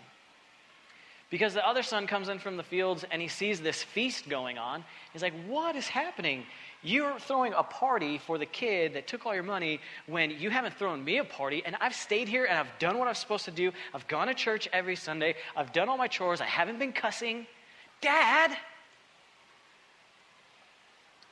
Because 1.29 1.53
the 1.53 1.65
other 1.65 1.83
son 1.83 2.07
comes 2.07 2.27
in 2.27 2.39
from 2.39 2.57
the 2.57 2.63
fields 2.63 3.05
and 3.09 3.21
he 3.21 3.29
sees 3.29 3.61
this 3.61 3.81
feast 3.81 4.27
going 4.27 4.57
on. 4.57 4.83
He's 5.13 5.21
like, 5.21 5.33
What 5.47 5.75
is 5.75 5.87
happening? 5.87 6.43
You're 6.83 7.19
throwing 7.19 7.53
a 7.53 7.63
party 7.63 8.17
for 8.17 8.39
the 8.39 8.45
kid 8.45 8.95
that 8.95 9.07
took 9.07 9.25
all 9.25 9.35
your 9.35 9.43
money 9.43 9.79
when 10.07 10.31
you 10.31 10.49
haven't 10.49 10.73
thrown 10.73 11.03
me 11.03 11.19
a 11.19 11.23
party, 11.23 11.61
and 11.63 11.75
I've 11.79 11.93
stayed 11.93 12.27
here 12.27 12.45
and 12.45 12.57
I've 12.57 12.79
done 12.79 12.97
what 12.97 13.07
I'm 13.07 13.13
supposed 13.13 13.45
to 13.45 13.51
do. 13.51 13.71
I've 13.93 14.07
gone 14.07 14.27
to 14.27 14.33
church 14.33 14.67
every 14.73 14.95
Sunday. 14.95 15.35
I've 15.55 15.71
done 15.73 15.89
all 15.89 15.97
my 15.97 16.07
chores. 16.07 16.41
I 16.41 16.45
haven't 16.45 16.79
been 16.79 16.91
cussing. 16.91 17.45
Dad! 18.01 18.57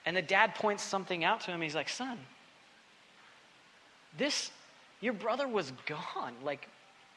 And 0.05 0.15
the 0.15 0.21
dad 0.21 0.55
points 0.55 0.83
something 0.83 1.23
out 1.23 1.41
to 1.41 1.51
him. 1.51 1.61
He's 1.61 1.75
like, 1.75 1.89
Son, 1.89 2.17
this, 4.19 4.51
your 5.01 5.13
brother 5.13 5.47
was 5.47 5.73
gone. 5.87 6.35
Like, 6.43 6.67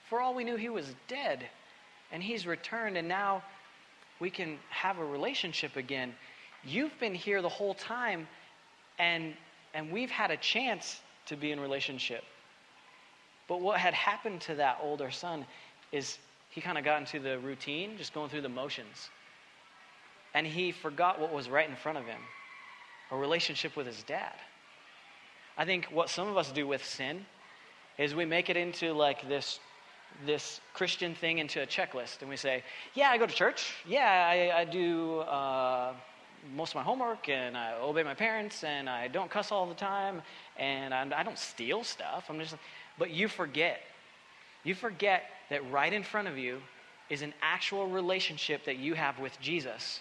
for 0.09 0.21
all 0.21 0.35
we 0.35 0.44
knew, 0.44 0.56
he 0.56 0.71
was 0.71 0.87
dead. 1.09 1.44
And 2.11 2.23
he's 2.23 2.47
returned, 2.47 2.97
and 2.97 3.09
now 3.09 3.42
we 4.21 4.30
can 4.30 4.59
have 4.71 4.99
a 4.99 5.04
relationship 5.04 5.76
again. 5.76 6.14
You've 6.64 6.99
been 6.99 7.14
here 7.14 7.42
the 7.42 7.49
whole 7.49 7.75
time, 7.75 8.26
and, 8.99 9.35
and 9.75 9.90
we've 9.90 10.11
had 10.11 10.30
a 10.30 10.37
chance 10.37 11.00
to 11.26 11.37
be 11.37 11.52
in 11.52 11.61
relationship. 11.61 12.25
But 13.49 13.61
what 13.61 13.78
had 13.78 13.94
happened 13.94 14.40
to 14.42 14.54
that 14.54 14.78
older 14.82 15.11
son 15.11 15.44
is 15.90 16.18
he 16.50 16.61
kind 16.61 16.78
of 16.78 16.85
got 16.85 17.00
into 17.00 17.18
the 17.18 17.38
routine, 17.38 17.99
just 17.99 18.14
going 18.14 18.30
through 18.30 18.42
the 18.42 18.49
motions. 18.49 19.11
And 20.35 20.47
he 20.47 20.73
forgot 20.73 21.21
what 21.21 21.32
was 21.32 21.49
right 21.49 21.68
in 21.68 21.76
front 21.76 21.99
of 21.99 22.04
him 22.04 22.21
a 23.11 23.16
relationship 23.16 23.76
with 23.76 23.87
his 23.87 24.02
dad. 24.04 24.32
I 25.56 25.64
think 25.64 25.87
what 25.87 26.09
some 26.09 26.28
of 26.28 26.37
us 26.37 26.50
do 26.50 26.66
with 26.66 26.85
sin 26.85 27.26
is 27.99 28.14
we 28.14 28.25
make 28.25 28.49
it 28.49 28.56
into 28.56 28.92
like 28.92 29.28
this 29.28 29.61
this 30.26 30.61
Christian 30.75 31.14
thing 31.14 31.38
into 31.38 31.62
a 31.62 31.66
checklist, 31.66 32.21
and 32.21 32.28
we 32.28 32.37
say, 32.37 32.62
"Yeah, 32.94 33.11
I 33.11 33.18
go 33.18 33.26
to 33.26 33.35
church. 33.35 33.75
Yeah, 33.87 34.28
I, 34.54 34.61
I 34.61 34.64
do 34.64 35.21
uh, 35.21 35.94
most 36.54 36.71
of 36.71 36.76
my 36.76 36.82
homework, 36.82 37.28
and 37.28 37.56
I 37.56 37.75
obey 37.80 38.02
my 38.02 38.14
parents, 38.14 38.62
and 38.64 38.88
I 38.88 39.09
don't 39.09 39.30
cuss 39.30 39.52
all 39.52 39.66
the 39.66 39.75
time, 39.75 40.23
and 40.59 40.92
I, 40.92 41.09
I 41.16 41.23
don't 41.23 41.38
steal 41.38 41.85
stuff. 41.85 42.26
I'm 42.28 42.38
just." 42.38 42.56
But 42.99 43.11
you 43.11 43.28
forget. 43.28 43.80
You 44.64 44.75
forget 44.75 45.25
that 45.50 45.68
right 45.71 45.92
in 45.92 46.02
front 46.02 46.28
of 46.28 46.38
you 46.38 46.61
is 47.09 47.23
an 47.23 47.35
actual 47.42 47.87
relationship 47.88 48.64
that 48.64 48.76
you 48.76 48.94
have 48.94 49.18
with 49.18 49.38
Jesus, 49.40 50.00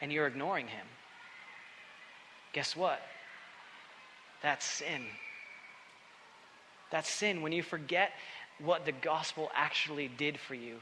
and 0.00 0.12
you're 0.12 0.26
ignoring 0.26 0.68
him. 0.68 0.86
Guess 2.52 2.76
what? 2.76 3.00
That's 4.42 4.64
sin. 4.64 5.02
That's 6.90 7.08
sin 7.08 7.42
when 7.42 7.52
you 7.52 7.62
forget 7.62 8.10
what 8.58 8.84
the 8.84 8.92
gospel 8.92 9.50
actually 9.54 10.08
did 10.08 10.38
for 10.38 10.54
you. 10.54 10.76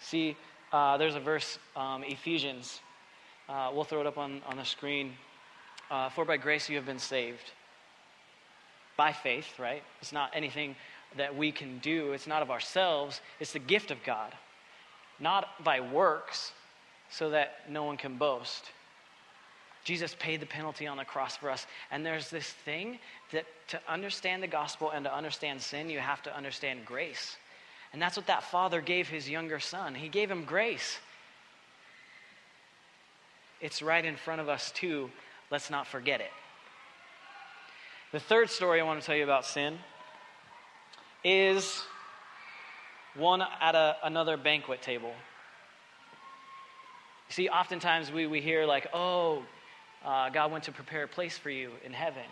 See, 0.00 0.36
uh, 0.72 0.96
there's 0.96 1.14
a 1.14 1.20
verse, 1.20 1.58
um, 1.76 2.02
Ephesians. 2.02 2.80
Uh, 3.48 3.70
we'll 3.72 3.84
throw 3.84 4.00
it 4.00 4.06
up 4.06 4.18
on, 4.18 4.42
on 4.46 4.56
the 4.56 4.64
screen. 4.64 5.12
Uh, 5.90 6.08
For 6.08 6.24
by 6.24 6.36
grace 6.36 6.68
you 6.68 6.76
have 6.76 6.86
been 6.86 6.98
saved. 6.98 7.52
By 8.96 9.12
faith, 9.12 9.58
right? 9.58 9.82
It's 10.00 10.12
not 10.12 10.30
anything 10.34 10.76
that 11.16 11.36
we 11.36 11.52
can 11.52 11.78
do, 11.78 12.12
it's 12.12 12.26
not 12.26 12.40
of 12.40 12.50
ourselves, 12.50 13.20
it's 13.38 13.52
the 13.52 13.58
gift 13.58 13.90
of 13.90 13.98
God. 14.04 14.32
Not 15.20 15.46
by 15.62 15.80
works, 15.80 16.52
so 17.10 17.30
that 17.30 17.56
no 17.68 17.84
one 17.84 17.98
can 17.98 18.16
boast. 18.16 18.70
Jesus 19.84 20.14
paid 20.18 20.40
the 20.40 20.46
penalty 20.46 20.86
on 20.86 20.96
the 20.96 21.04
cross 21.04 21.36
for 21.36 21.50
us. 21.50 21.66
And 21.90 22.06
there's 22.06 22.30
this 22.30 22.46
thing 22.46 22.98
that 23.32 23.46
to 23.68 23.80
understand 23.88 24.42
the 24.42 24.48
gospel 24.48 24.90
and 24.90 25.04
to 25.04 25.14
understand 25.14 25.60
sin, 25.60 25.90
you 25.90 25.98
have 25.98 26.22
to 26.22 26.36
understand 26.36 26.84
grace. 26.84 27.36
And 27.92 28.00
that's 28.00 28.16
what 28.16 28.26
that 28.28 28.44
father 28.44 28.80
gave 28.80 29.08
his 29.08 29.28
younger 29.28 29.60
son. 29.60 29.94
He 29.94 30.08
gave 30.08 30.30
him 30.30 30.44
grace. 30.44 30.98
it's 33.60 33.80
right 33.80 34.04
in 34.04 34.16
front 34.16 34.40
of 34.40 34.48
us 34.48 34.72
too. 34.72 35.10
Let's 35.50 35.70
not 35.70 35.86
forget 35.86 36.20
it. 36.20 36.30
The 38.12 38.20
third 38.20 38.50
story 38.50 38.80
I 38.80 38.84
want 38.84 39.00
to 39.00 39.06
tell 39.06 39.16
you 39.16 39.24
about 39.24 39.46
sin 39.46 39.78
is 41.24 41.82
one 43.14 43.42
at 43.60 43.74
a, 43.74 43.96
another 44.02 44.36
banquet 44.36 44.82
table. 44.82 45.12
See, 47.28 47.48
oftentimes 47.48 48.10
we, 48.12 48.26
we 48.26 48.40
hear, 48.40 48.66
like, 48.66 48.88
oh, 48.92 49.42
uh, 50.04 50.30
God 50.30 50.50
went 50.50 50.64
to 50.64 50.72
prepare 50.72 51.04
a 51.04 51.08
place 51.08 51.38
for 51.38 51.50
you 51.50 51.70
in 51.84 51.92
heaven. 51.92 52.24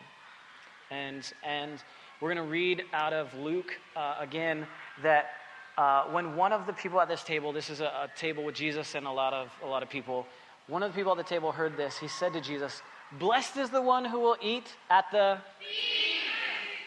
And, 0.91 1.31
and 1.45 1.83
we're 2.21 2.35
going 2.35 2.45
to 2.45 2.51
read 2.51 2.85
out 2.93 3.13
of 3.13 3.33
Luke 3.35 3.79
uh, 3.97 4.17
again 4.19 4.67
that 5.03 5.31
uh, 5.79 6.05
when 6.11 6.37
one 6.37 6.53
of 6.53 6.67
the 6.67 6.73
people 6.73 7.01
at 7.01 7.09
this 7.09 7.23
table, 7.23 7.53
this 7.53 7.71
is 7.71 7.81
a, 7.81 7.87
a, 7.87 8.09
table 8.17 8.45
with 8.45 8.55
Jesus 8.55 8.95
and 8.95 9.07
a 9.07 9.11
lot 9.11 9.33
of 9.33 9.51
a 9.65 9.67
lot 9.67 9.83
of 9.83 9.89
people, 9.89 10.27
one 10.67 10.83
of 10.83 10.93
the 10.93 10.97
people 10.97 11.13
at 11.13 11.17
the 11.17 11.25
table 11.25 11.53
heard 11.53 11.77
this. 11.77 11.97
He 11.97 12.09
said 12.09 12.35
to 12.35 12.41
Jesus, 12.41 12.83
"Blessed 13.19 13.57
is 13.57 13.71
the 13.71 13.81
one 13.81 14.05
who 14.05 14.21
will 14.21 14.37
eat 14.43 14.67
at 14.91 15.07
the 15.11 15.39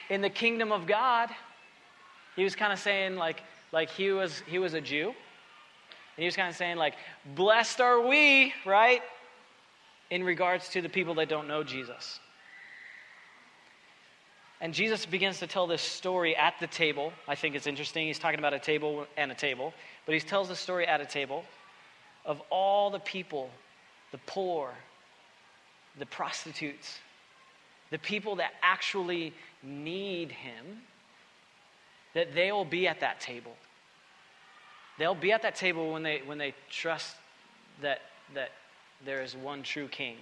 in 0.10 0.22
the 0.22 0.30
kingdom 0.30 0.72
of 0.72 0.86
God." 0.86 1.30
He 2.36 2.44
was 2.44 2.56
kind 2.56 2.72
of 2.72 2.78
saying 2.78 3.16
like 3.16 3.42
like 3.72 3.90
he 3.90 4.12
was 4.12 4.44
he 4.46 4.60
was 4.60 4.76
a 4.76 4.82
Jew, 4.82 5.08
and 5.08 5.16
he 6.18 6.26
was 6.26 6.36
kind 6.36 6.50
of 6.50 6.56
saying 6.56 6.78
like, 6.78 6.94
"Blessed 7.36 7.82
are 7.82 8.06
we," 8.06 8.54
right? 8.66 9.02
In 10.10 10.24
regards 10.24 10.70
to 10.70 10.82
the 10.82 10.90
people 10.90 11.16
that 11.16 11.30
don't 11.30 11.48
know 11.48 11.64
Jesus. 11.64 12.20
And 14.62 14.74
Jesus 14.74 15.06
begins 15.06 15.40
to 15.40 15.48
tell 15.48 15.68
this 15.68 15.82
story 15.82 16.36
at 16.36 16.54
the 16.60 16.68
table. 16.68 17.12
I 17.28 17.36
think 17.36 17.56
it's 17.56 17.68
interesting. 17.68 18.08
He's 18.08 18.20
talking 18.20 18.40
about 18.40 18.54
a 18.54 18.60
table 18.60 19.08
and 19.18 19.32
a 19.32 19.36
table, 19.36 19.74
but 20.06 20.14
he 20.14 20.22
tells 20.22 20.48
the 20.48 20.56
story 20.56 20.88
at 20.88 21.02
a 21.02 21.06
table 21.06 21.44
of 22.26 22.42
all 22.50 22.90
the 22.90 23.00
people 23.00 23.50
the 24.14 24.20
poor, 24.28 24.70
the 25.98 26.06
prostitutes, 26.06 27.00
the 27.90 27.98
people 27.98 28.38
that 28.38 28.54
actually 28.62 29.34
need 29.64 30.32
him, 30.32 30.84
that 32.14 32.34
they 32.36 32.52
will 32.52 32.64
be 32.64 32.88
at 32.88 33.00
that 33.00 33.20
table. 33.20 33.56
They'll 35.00 35.16
be 35.16 35.32
at 35.32 35.42
that 35.42 35.56
table 35.56 35.92
when 35.92 36.04
they, 36.04 36.22
when 36.24 36.38
they 36.38 36.54
trust 36.70 37.16
that, 37.82 38.02
that 38.36 38.52
there 39.06 39.22
is 39.22 39.36
one 39.36 39.64
true 39.64 39.88
king. 39.88 40.18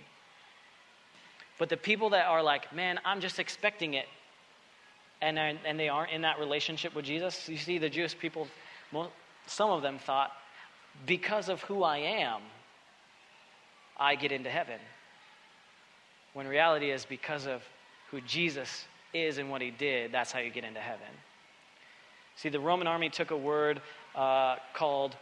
But 1.57 1.69
the 1.69 1.77
people 1.77 2.09
that 2.11 2.25
are 2.25 2.41
like, 2.41 2.73
man, 2.73 2.99
I'm 3.05 3.21
just 3.21 3.39
expecting 3.39 3.93
it, 3.93 4.07
and, 5.21 5.37
and 5.37 5.79
they 5.79 5.89
aren't 5.89 6.11
in 6.11 6.21
that 6.23 6.39
relationship 6.39 6.95
with 6.95 7.05
Jesus. 7.05 7.47
You 7.47 7.57
see, 7.57 7.77
the 7.77 7.89
Jewish 7.89 8.17
people, 8.17 8.47
some 9.45 9.69
of 9.69 9.81
them 9.83 9.99
thought, 9.99 10.31
because 11.05 11.49
of 11.49 11.61
who 11.63 11.83
I 11.83 11.97
am, 11.97 12.41
I 13.97 14.15
get 14.15 14.31
into 14.31 14.49
heaven. 14.49 14.79
When 16.33 16.47
reality 16.47 16.89
is 16.89 17.05
because 17.05 17.45
of 17.45 17.61
who 18.09 18.21
Jesus 18.21 18.85
is 19.13 19.37
and 19.37 19.51
what 19.51 19.61
he 19.61 19.69
did, 19.69 20.11
that's 20.11 20.31
how 20.31 20.39
you 20.39 20.49
get 20.49 20.63
into 20.63 20.79
heaven. 20.79 21.05
See, 22.35 22.49
the 22.49 22.59
Roman 22.59 22.87
army 22.87 23.09
took 23.09 23.31
a 23.31 23.37
word 23.37 23.81
uh, 24.15 24.55
called 24.73 25.15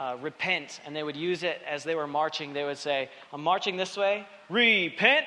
uh, 0.00 0.16
repent, 0.22 0.80
and 0.86 0.96
they 0.96 1.02
would 1.02 1.16
use 1.16 1.42
it 1.42 1.60
as 1.68 1.84
they 1.84 1.94
were 1.94 2.06
marching. 2.06 2.54
They 2.54 2.64
would 2.64 2.78
say, 2.78 3.10
I'm 3.34 3.42
marching 3.42 3.76
this 3.76 3.98
way, 3.98 4.26
repent. 4.48 5.26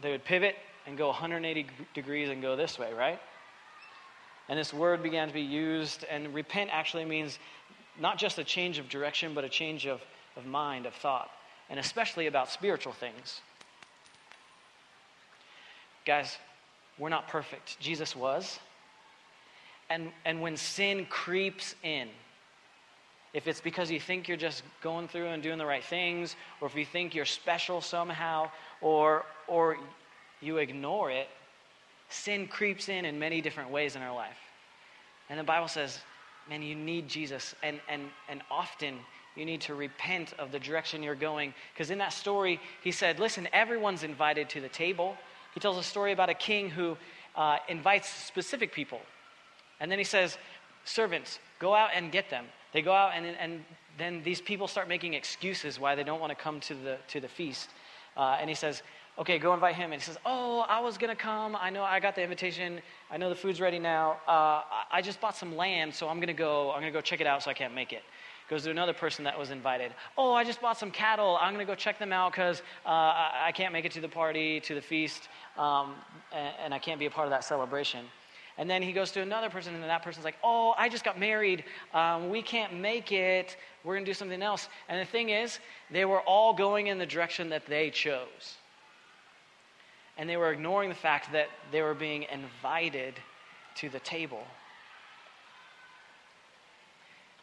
They 0.00 0.12
would 0.12 0.24
pivot 0.24 0.54
and 0.86 0.96
go 0.96 1.08
180 1.08 1.66
degrees 1.92 2.28
and 2.28 2.40
go 2.40 2.54
this 2.54 2.78
way, 2.78 2.92
right? 2.92 3.18
And 4.48 4.56
this 4.56 4.72
word 4.72 5.02
began 5.02 5.26
to 5.26 5.34
be 5.34 5.40
used, 5.40 6.04
and 6.08 6.32
repent 6.32 6.70
actually 6.72 7.04
means 7.04 7.40
not 8.00 8.16
just 8.16 8.38
a 8.38 8.44
change 8.44 8.78
of 8.78 8.88
direction, 8.88 9.34
but 9.34 9.42
a 9.42 9.48
change 9.48 9.88
of, 9.88 10.00
of 10.36 10.46
mind, 10.46 10.86
of 10.86 10.94
thought, 10.94 11.28
and 11.68 11.80
especially 11.80 12.28
about 12.28 12.48
spiritual 12.48 12.92
things. 12.92 13.40
Guys, 16.04 16.38
we're 16.96 17.08
not 17.08 17.26
perfect. 17.26 17.80
Jesus 17.80 18.14
was. 18.14 18.60
And, 19.90 20.12
and 20.24 20.40
when 20.40 20.56
sin 20.56 21.06
creeps 21.06 21.74
in, 21.82 22.08
if 23.36 23.46
it's 23.46 23.60
because 23.60 23.90
you 23.90 24.00
think 24.00 24.28
you're 24.28 24.38
just 24.38 24.62
going 24.82 25.08
through 25.08 25.26
and 25.26 25.42
doing 25.42 25.58
the 25.58 25.66
right 25.66 25.84
things, 25.84 26.36
or 26.62 26.68
if 26.68 26.74
you 26.74 26.86
think 26.86 27.14
you're 27.14 27.26
special 27.26 27.82
somehow, 27.82 28.50
or, 28.80 29.26
or 29.46 29.76
you 30.40 30.56
ignore 30.56 31.10
it, 31.10 31.28
sin 32.08 32.48
creeps 32.48 32.88
in 32.88 33.04
in 33.04 33.18
many 33.18 33.42
different 33.42 33.68
ways 33.70 33.94
in 33.94 34.00
our 34.00 34.14
life. 34.14 34.38
And 35.28 35.38
the 35.38 35.44
Bible 35.44 35.68
says, 35.68 35.98
man, 36.48 36.62
you 36.62 36.74
need 36.74 37.08
Jesus. 37.08 37.54
And, 37.62 37.78
and, 37.90 38.04
and 38.30 38.40
often 38.50 39.00
you 39.34 39.44
need 39.44 39.60
to 39.60 39.74
repent 39.74 40.32
of 40.38 40.50
the 40.50 40.58
direction 40.58 41.02
you're 41.02 41.14
going. 41.14 41.52
Because 41.74 41.90
in 41.90 41.98
that 41.98 42.14
story, 42.14 42.58
he 42.82 42.90
said, 42.90 43.18
listen, 43.18 43.48
everyone's 43.52 44.02
invited 44.02 44.48
to 44.48 44.62
the 44.62 44.70
table. 44.70 45.14
He 45.52 45.60
tells 45.60 45.76
a 45.76 45.82
story 45.82 46.12
about 46.12 46.30
a 46.30 46.34
king 46.34 46.70
who 46.70 46.96
uh, 47.34 47.58
invites 47.68 48.08
specific 48.08 48.72
people. 48.72 49.02
And 49.78 49.92
then 49.92 49.98
he 49.98 50.04
says, 50.06 50.38
servants, 50.86 51.38
go 51.58 51.74
out 51.74 51.90
and 51.94 52.10
get 52.10 52.30
them. 52.30 52.46
They 52.76 52.82
go 52.82 52.92
out, 52.92 53.12
and, 53.14 53.24
and 53.24 53.64
then 53.96 54.20
these 54.22 54.42
people 54.42 54.68
start 54.68 54.86
making 54.86 55.14
excuses 55.14 55.80
why 55.80 55.94
they 55.94 56.04
don't 56.04 56.20
want 56.20 56.28
to 56.28 56.36
come 56.36 56.60
to 56.60 56.74
the, 56.74 56.98
to 57.08 57.20
the 57.20 57.26
feast. 57.26 57.70
Uh, 58.18 58.36
and 58.38 58.50
he 58.50 58.54
says, 58.54 58.82
okay, 59.18 59.38
go 59.38 59.54
invite 59.54 59.76
him. 59.76 59.92
And 59.92 60.02
he 60.02 60.04
says, 60.04 60.18
oh, 60.26 60.60
I 60.68 60.80
was 60.80 60.98
going 60.98 61.08
to 61.08 61.16
come. 61.16 61.56
I 61.58 61.70
know 61.70 61.82
I 61.82 62.00
got 62.00 62.14
the 62.14 62.22
invitation. 62.22 62.82
I 63.10 63.16
know 63.16 63.30
the 63.30 63.34
food's 63.34 63.62
ready 63.62 63.78
now. 63.78 64.18
Uh, 64.28 64.60
I 64.92 65.00
just 65.02 65.22
bought 65.22 65.34
some 65.34 65.56
land, 65.56 65.94
so 65.94 66.06
I'm 66.06 66.16
going 66.16 66.26
to 66.26 66.34
go. 66.34 66.70
I'm 66.70 66.82
going 66.82 66.92
to 66.92 66.98
go 66.98 67.00
check 67.00 67.22
it 67.22 67.26
out 67.26 67.42
so 67.42 67.50
I 67.50 67.54
can't 67.54 67.74
make 67.74 67.94
it. 67.94 68.02
Goes 68.50 68.64
to 68.64 68.70
another 68.70 68.92
person 68.92 69.24
that 69.24 69.38
was 69.38 69.50
invited. 69.50 69.92
Oh, 70.18 70.34
I 70.34 70.44
just 70.44 70.60
bought 70.60 70.76
some 70.76 70.90
cattle. 70.90 71.38
I'm 71.40 71.54
going 71.54 71.66
to 71.66 71.72
go 71.72 71.74
check 71.74 71.98
them 71.98 72.12
out 72.12 72.32
because 72.32 72.60
uh, 72.84 72.90
I, 72.90 73.44
I, 73.46 73.52
can't 73.52 73.72
make 73.72 73.86
it 73.86 73.92
to 73.92 74.02
the 74.02 74.08
party, 74.08 74.60
to 74.60 74.74
the 74.74 74.82
feast, 74.82 75.30
um, 75.56 75.94
and, 76.30 76.54
and 76.66 76.74
I 76.74 76.78
can't 76.78 77.00
be 77.00 77.06
a 77.06 77.10
part 77.10 77.26
of 77.26 77.30
that 77.30 77.42
celebration. 77.42 78.04
And 78.58 78.70
then 78.70 78.82
he 78.82 78.92
goes 78.92 79.10
to 79.12 79.20
another 79.20 79.50
person, 79.50 79.74
and 79.74 79.84
that 79.84 80.02
person's 80.02 80.24
like, 80.24 80.36
Oh, 80.42 80.74
I 80.78 80.88
just 80.88 81.04
got 81.04 81.18
married. 81.18 81.64
Um, 81.92 82.30
we 82.30 82.42
can't 82.42 82.74
make 82.74 83.12
it. 83.12 83.56
We're 83.84 83.94
going 83.94 84.04
to 84.04 84.10
do 84.10 84.14
something 84.14 84.42
else. 84.42 84.68
And 84.88 85.00
the 85.00 85.10
thing 85.10 85.30
is, 85.30 85.58
they 85.90 86.04
were 86.04 86.20
all 86.20 86.54
going 86.54 86.86
in 86.86 86.98
the 86.98 87.06
direction 87.06 87.50
that 87.50 87.66
they 87.66 87.90
chose 87.90 88.56
and 90.16 90.28
they 90.28 90.36
were 90.36 90.50
ignoring 90.50 90.88
the 90.88 90.94
fact 90.94 91.32
that 91.32 91.48
they 91.70 91.82
were 91.82 91.94
being 91.94 92.26
invited 92.32 93.14
to 93.76 93.88
the 93.88 94.00
table. 94.00 94.42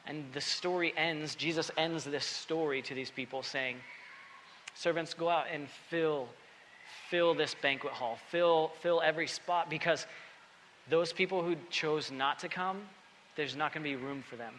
And 0.05 0.25
the 0.33 0.41
story 0.41 0.93
ends, 0.97 1.35
Jesus 1.35 1.69
ends 1.77 2.03
this 2.03 2.25
story 2.25 2.81
to 2.81 2.93
these 2.93 3.11
people 3.11 3.43
saying, 3.43 3.77
Servants, 4.75 5.13
go 5.13 5.29
out 5.29 5.45
and 5.53 5.69
fill, 5.89 6.27
fill 7.09 7.35
this 7.35 7.55
banquet 7.61 7.93
hall, 7.93 8.17
fill, 8.29 8.71
fill 8.81 9.01
every 9.01 9.27
spot, 9.27 9.69
because 9.69 10.07
those 10.89 11.13
people 11.13 11.43
who 11.43 11.55
chose 11.69 12.11
not 12.11 12.39
to 12.39 12.49
come, 12.49 12.81
there's 13.35 13.55
not 13.55 13.73
going 13.73 13.83
to 13.83 13.89
be 13.89 13.95
room 13.95 14.23
for 14.27 14.35
them. 14.35 14.53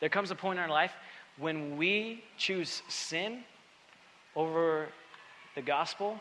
There 0.00 0.08
comes 0.08 0.30
a 0.30 0.34
point 0.34 0.58
in 0.58 0.62
our 0.62 0.70
life 0.70 0.92
when 1.38 1.76
we 1.76 2.24
choose 2.36 2.82
sin 2.88 3.44
over 4.34 4.88
the 5.54 5.62
gospel, 5.62 6.20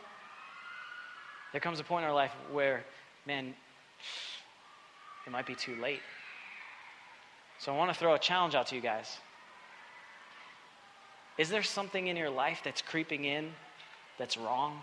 there 1.51 1.61
comes 1.61 1.79
a 1.79 1.83
point 1.83 2.03
in 2.03 2.09
our 2.09 2.15
life 2.15 2.31
where, 2.51 2.83
man, 3.25 3.53
it 5.25 5.29
might 5.31 5.45
be 5.45 5.55
too 5.55 5.75
late. 5.75 6.01
So 7.59 7.73
I 7.73 7.77
want 7.77 7.91
to 7.91 7.97
throw 7.97 8.13
a 8.13 8.19
challenge 8.19 8.53
out 8.53 8.67
to 8.67 8.75
you 8.75 8.81
guys. 8.81 9.17
Is 11.37 11.49
there 11.49 11.63
something 11.63 12.07
in 12.07 12.15
your 12.15 12.29
life 12.29 12.61
that's 12.63 12.81
creeping 12.81 13.25
in 13.25 13.51
that's 14.17 14.37
wrong? 14.37 14.79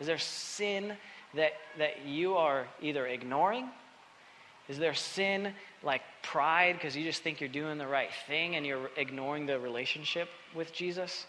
Is 0.00 0.06
there 0.06 0.18
sin 0.18 0.96
that, 1.34 1.52
that 1.78 2.06
you 2.06 2.36
are 2.36 2.66
either 2.80 3.06
ignoring? 3.06 3.68
Is 4.68 4.78
there 4.78 4.94
sin 4.94 5.52
like 5.82 6.02
pride 6.22 6.74
because 6.74 6.96
you 6.96 7.04
just 7.04 7.22
think 7.22 7.40
you're 7.40 7.48
doing 7.48 7.78
the 7.78 7.86
right 7.86 8.10
thing 8.26 8.56
and 8.56 8.66
you're 8.66 8.90
ignoring 8.96 9.46
the 9.46 9.58
relationship 9.58 10.28
with 10.54 10.72
Jesus? 10.72 11.26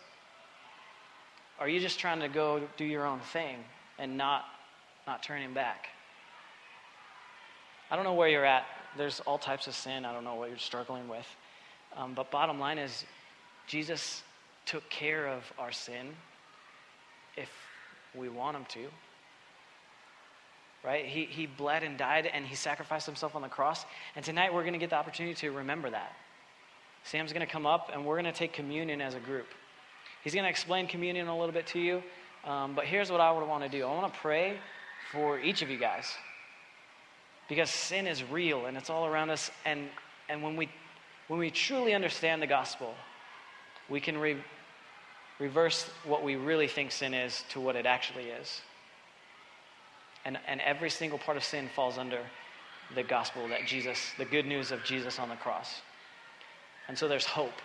are 1.60 1.68
you 1.68 1.80
just 1.80 2.00
trying 2.00 2.22
to 2.22 2.30
go 2.30 2.62
do 2.78 2.86
your 2.86 3.06
own 3.06 3.20
thing 3.20 3.58
and 4.00 4.18
not, 4.18 4.46
not 5.06 5.22
turning 5.22 5.54
back? 5.54 5.88
I 7.92 7.96
don't 7.96 8.06
know 8.06 8.14
where 8.14 8.30
you're 8.30 8.46
at. 8.46 8.66
There's 8.98 9.20
all 9.22 9.38
types 9.38 9.68
of 9.68 9.76
sin. 9.76 10.06
I 10.06 10.14
don't 10.14 10.24
know 10.24 10.36
what 10.36 10.50
you're 10.50 10.58
struggling 10.58 11.10
with. 11.10 11.28
Um, 11.98 12.14
but 12.14 12.32
bottom 12.32 12.60
line 12.60 12.78
is, 12.78 13.04
Jesus 13.68 14.24
took 14.66 14.90
care 14.90 15.28
of 15.28 15.44
our 15.60 15.72
sin 15.72 16.08
if 17.36 17.50
we 18.16 18.30
want 18.30 18.56
him 18.56 18.66
to. 18.70 18.88
Right? 20.84 21.06
He, 21.06 21.26
he 21.26 21.46
bled 21.46 21.84
and 21.84 21.98
died 21.98 22.30
and 22.32 22.46
he 22.46 22.56
sacrificed 22.56 23.06
himself 23.06 23.36
on 23.36 23.42
the 23.42 23.50
cross. 23.50 23.86
And 24.16 24.24
tonight 24.24 24.54
we're 24.54 24.62
going 24.62 24.74
to 24.74 24.80
get 24.80 24.90
the 24.90 24.96
opportunity 24.96 25.36
to 25.36 25.52
remember 25.52 25.90
that. 25.90 26.14
Sam's 27.04 27.34
going 27.34 27.46
to 27.46 27.52
come 27.52 27.66
up 27.66 27.90
and 27.94 28.06
we're 28.06 28.16
going 28.16 28.32
to 28.32 28.38
take 28.38 28.54
communion 28.54 29.02
as 29.02 29.14
a 29.14 29.20
group. 29.20 29.48
He's 30.24 30.34
going 30.34 30.44
to 30.44 30.50
explain 30.50 30.88
communion 30.88 31.28
a 31.28 31.38
little 31.38 31.54
bit 31.54 31.68
to 31.68 31.80
you. 31.80 32.04
Um, 32.46 32.76
but 32.76 32.86
here's 32.86 33.12
what 33.12 33.20
I 33.20 33.32
would 33.32 33.46
want 33.48 33.64
to 33.64 33.70
do 33.70 33.86
I 33.86 33.94
want 33.94 34.14
to 34.14 34.20
pray 34.20 34.58
for 35.12 35.40
each 35.40 35.62
of 35.62 35.70
you 35.70 35.78
guys. 35.78 36.14
Because 37.50 37.70
sin 37.70 38.08
is 38.08 38.24
real 38.24 38.68
and 38.68 38.78
it's 38.78 38.90
all 38.90 39.06
around 39.06 39.32
us. 39.32 39.50
And, 39.66 39.90
and 40.30 40.44
when, 40.44 40.56
we, 40.56 40.70
when 41.28 41.40
we 41.40 41.50
truly 41.50 41.94
understand 41.94 42.42
the 42.42 42.48
gospel, 42.48 42.94
we 43.90 44.00
can, 44.00 44.18
re, 44.18 44.38
reverse 45.40 45.90
what 46.04 46.24
we 46.24 46.36
really 46.36 46.68
think 46.68 46.92
sin 46.92 47.14
is 47.14 47.44
to 47.50 47.60
what 47.60 47.76
it 47.76 47.86
actually 47.86 48.26
is. 48.26 48.62
And, 50.30 50.38
and 50.48 50.62
every 50.62 50.92
single 50.92 51.18
part 51.18 51.38
of 51.38 51.44
sin 51.44 51.68
falls 51.76 51.98
under 51.98 52.20
the 52.94 53.02
gospel 53.02 53.48
that 53.48 53.66
Jesus, 53.66 54.12
the 54.20 54.26
good 54.26 54.46
news 54.46 54.72
of 54.72 54.84
Jesus 54.84 55.18
on 55.18 55.28
the 55.28 55.36
cross. 55.36 55.82
And 56.88 56.96
so 56.96 57.08
there's 57.08 57.26
hope. 57.26 57.60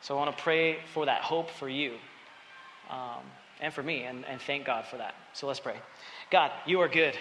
So 0.00 0.16
I 0.16 0.18
want 0.18 0.34
to 0.34 0.42
pray 0.42 0.78
for 0.94 1.04
that 1.04 1.20
hope 1.20 1.50
for 1.50 1.68
you 1.68 1.96
um, 2.88 3.20
and 3.60 3.74
for 3.74 3.82
me, 3.82 4.04
and, 4.04 4.24
and 4.24 4.40
thank 4.40 4.64
God 4.64 4.86
for 4.86 4.96
that. 4.96 5.16
So 5.34 5.46
let's 5.46 5.60
pray. 5.60 5.76
God, 6.30 6.50
you 6.64 6.80
are 6.80 6.88
good. 6.88 7.14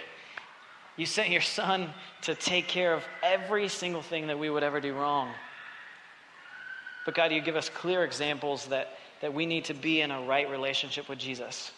You 0.95 1.05
sent 1.05 1.31
your 1.31 1.41
son 1.41 1.89
to 2.21 2.33
take 2.33 2.69
care 2.69 2.93
of 2.93 3.03
every 3.21 3.67
single 3.67 4.01
thing 4.01 4.27
that 4.27 4.39
we 4.39 4.49
would 4.49 4.63
ever 4.63 4.79
do 4.79 4.93
wrong. 4.93 5.33
But 7.05 7.13
God, 7.13 7.33
you 7.33 7.41
give 7.41 7.57
us 7.57 7.67
clear 7.67 8.05
examples 8.05 8.67
that, 8.67 8.91
that 9.19 9.33
we 9.33 9.45
need 9.45 9.65
to 9.65 9.73
be 9.73 9.99
in 9.99 10.11
a 10.11 10.21
right 10.21 10.49
relationship 10.49 11.09
with 11.09 11.19
Jesus. 11.19 11.73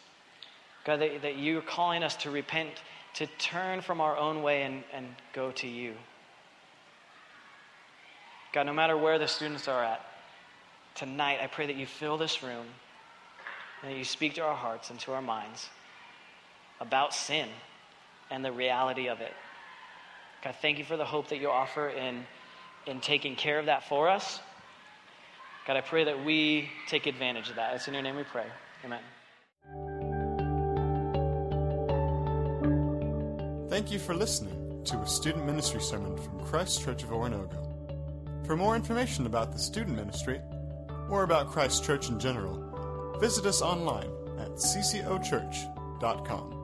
God, 0.86 1.02
that, 1.02 1.22
that 1.24 1.38
you're 1.38 1.62
calling 1.62 2.04
us 2.04 2.16
to 2.18 2.32
repent, 2.32 2.70
to 3.16 3.28
turn 3.38 3.82
from 3.82 4.02
our 4.02 4.18
own 4.18 4.44
way 4.44 4.64
and, 4.64 4.84
and 4.94 5.08
go 5.34 5.52
to 5.52 5.68
you. 5.68 5.94
God, 8.54 8.66
no 8.66 8.74
matter 8.74 8.98
where 8.98 9.20
the 9.20 9.28
students 9.28 9.68
are 9.68 9.84
at, 9.84 10.02
tonight 10.96 11.40
I 11.42 11.48
pray 11.48 11.68
that 11.68 11.76
you 11.76 11.86
fill 11.86 12.18
this 12.18 12.42
room 12.42 12.66
and 13.82 13.92
that 13.92 13.98
you 13.98 14.04
speak 14.04 14.36
to 14.36 14.42
our 14.42 14.56
hearts 14.56 14.90
and 14.90 15.00
to 15.02 15.14
our 15.14 15.22
minds 15.22 15.70
about 16.80 17.14
sin 17.14 17.48
and 18.32 18.44
the 18.44 18.52
reality 18.52 19.08
of 19.08 19.22
it. 19.22 19.34
God, 20.44 20.56
thank 20.62 20.78
you 20.78 20.86
for 20.86 20.98
the 20.98 21.06
hope 21.06 21.30
that 21.30 21.40
you 21.40 21.50
offer 21.50 21.90
in, 21.90 22.26
in 22.86 23.02
taking 23.02 23.36
care 23.36 23.60
of 23.60 23.66
that 23.66 23.88
for 23.88 24.10
us. 24.10 24.40
God, 25.68 25.78
I 25.78 25.82
pray 25.82 26.06
that 26.06 26.24
we 26.24 26.70
take 26.88 27.06
advantage 27.06 27.50
of 27.50 27.56
that. 27.58 27.76
It's 27.76 27.88
in 27.88 27.94
your 27.94 28.04
name 28.04 28.16
we 28.16 28.24
pray. 28.24 28.46
Amen. 28.84 29.02
Thank 33.80 33.92
you 33.92 34.00
for 34.00 34.14
listening 34.14 34.84
to 34.84 34.98
a 34.98 35.08
student 35.08 35.46
ministry 35.46 35.80
sermon 35.80 36.18
from 36.18 36.42
Christ 36.42 36.84
Church 36.84 37.04
of 37.04 37.12
Oronogo. 37.12 37.66
For 38.46 38.58
more 38.58 38.76
information 38.76 39.26
about 39.26 39.54
the 39.54 39.58
student 39.58 39.96
ministry 39.96 40.42
or 41.10 41.24
about 41.24 41.48
Christ 41.48 41.86
Church 41.86 42.10
in 42.10 42.20
general, 42.20 43.16
visit 43.22 43.46
us 43.46 43.62
online 43.62 44.12
at 44.38 44.50
ccochurch.com. 44.50 46.59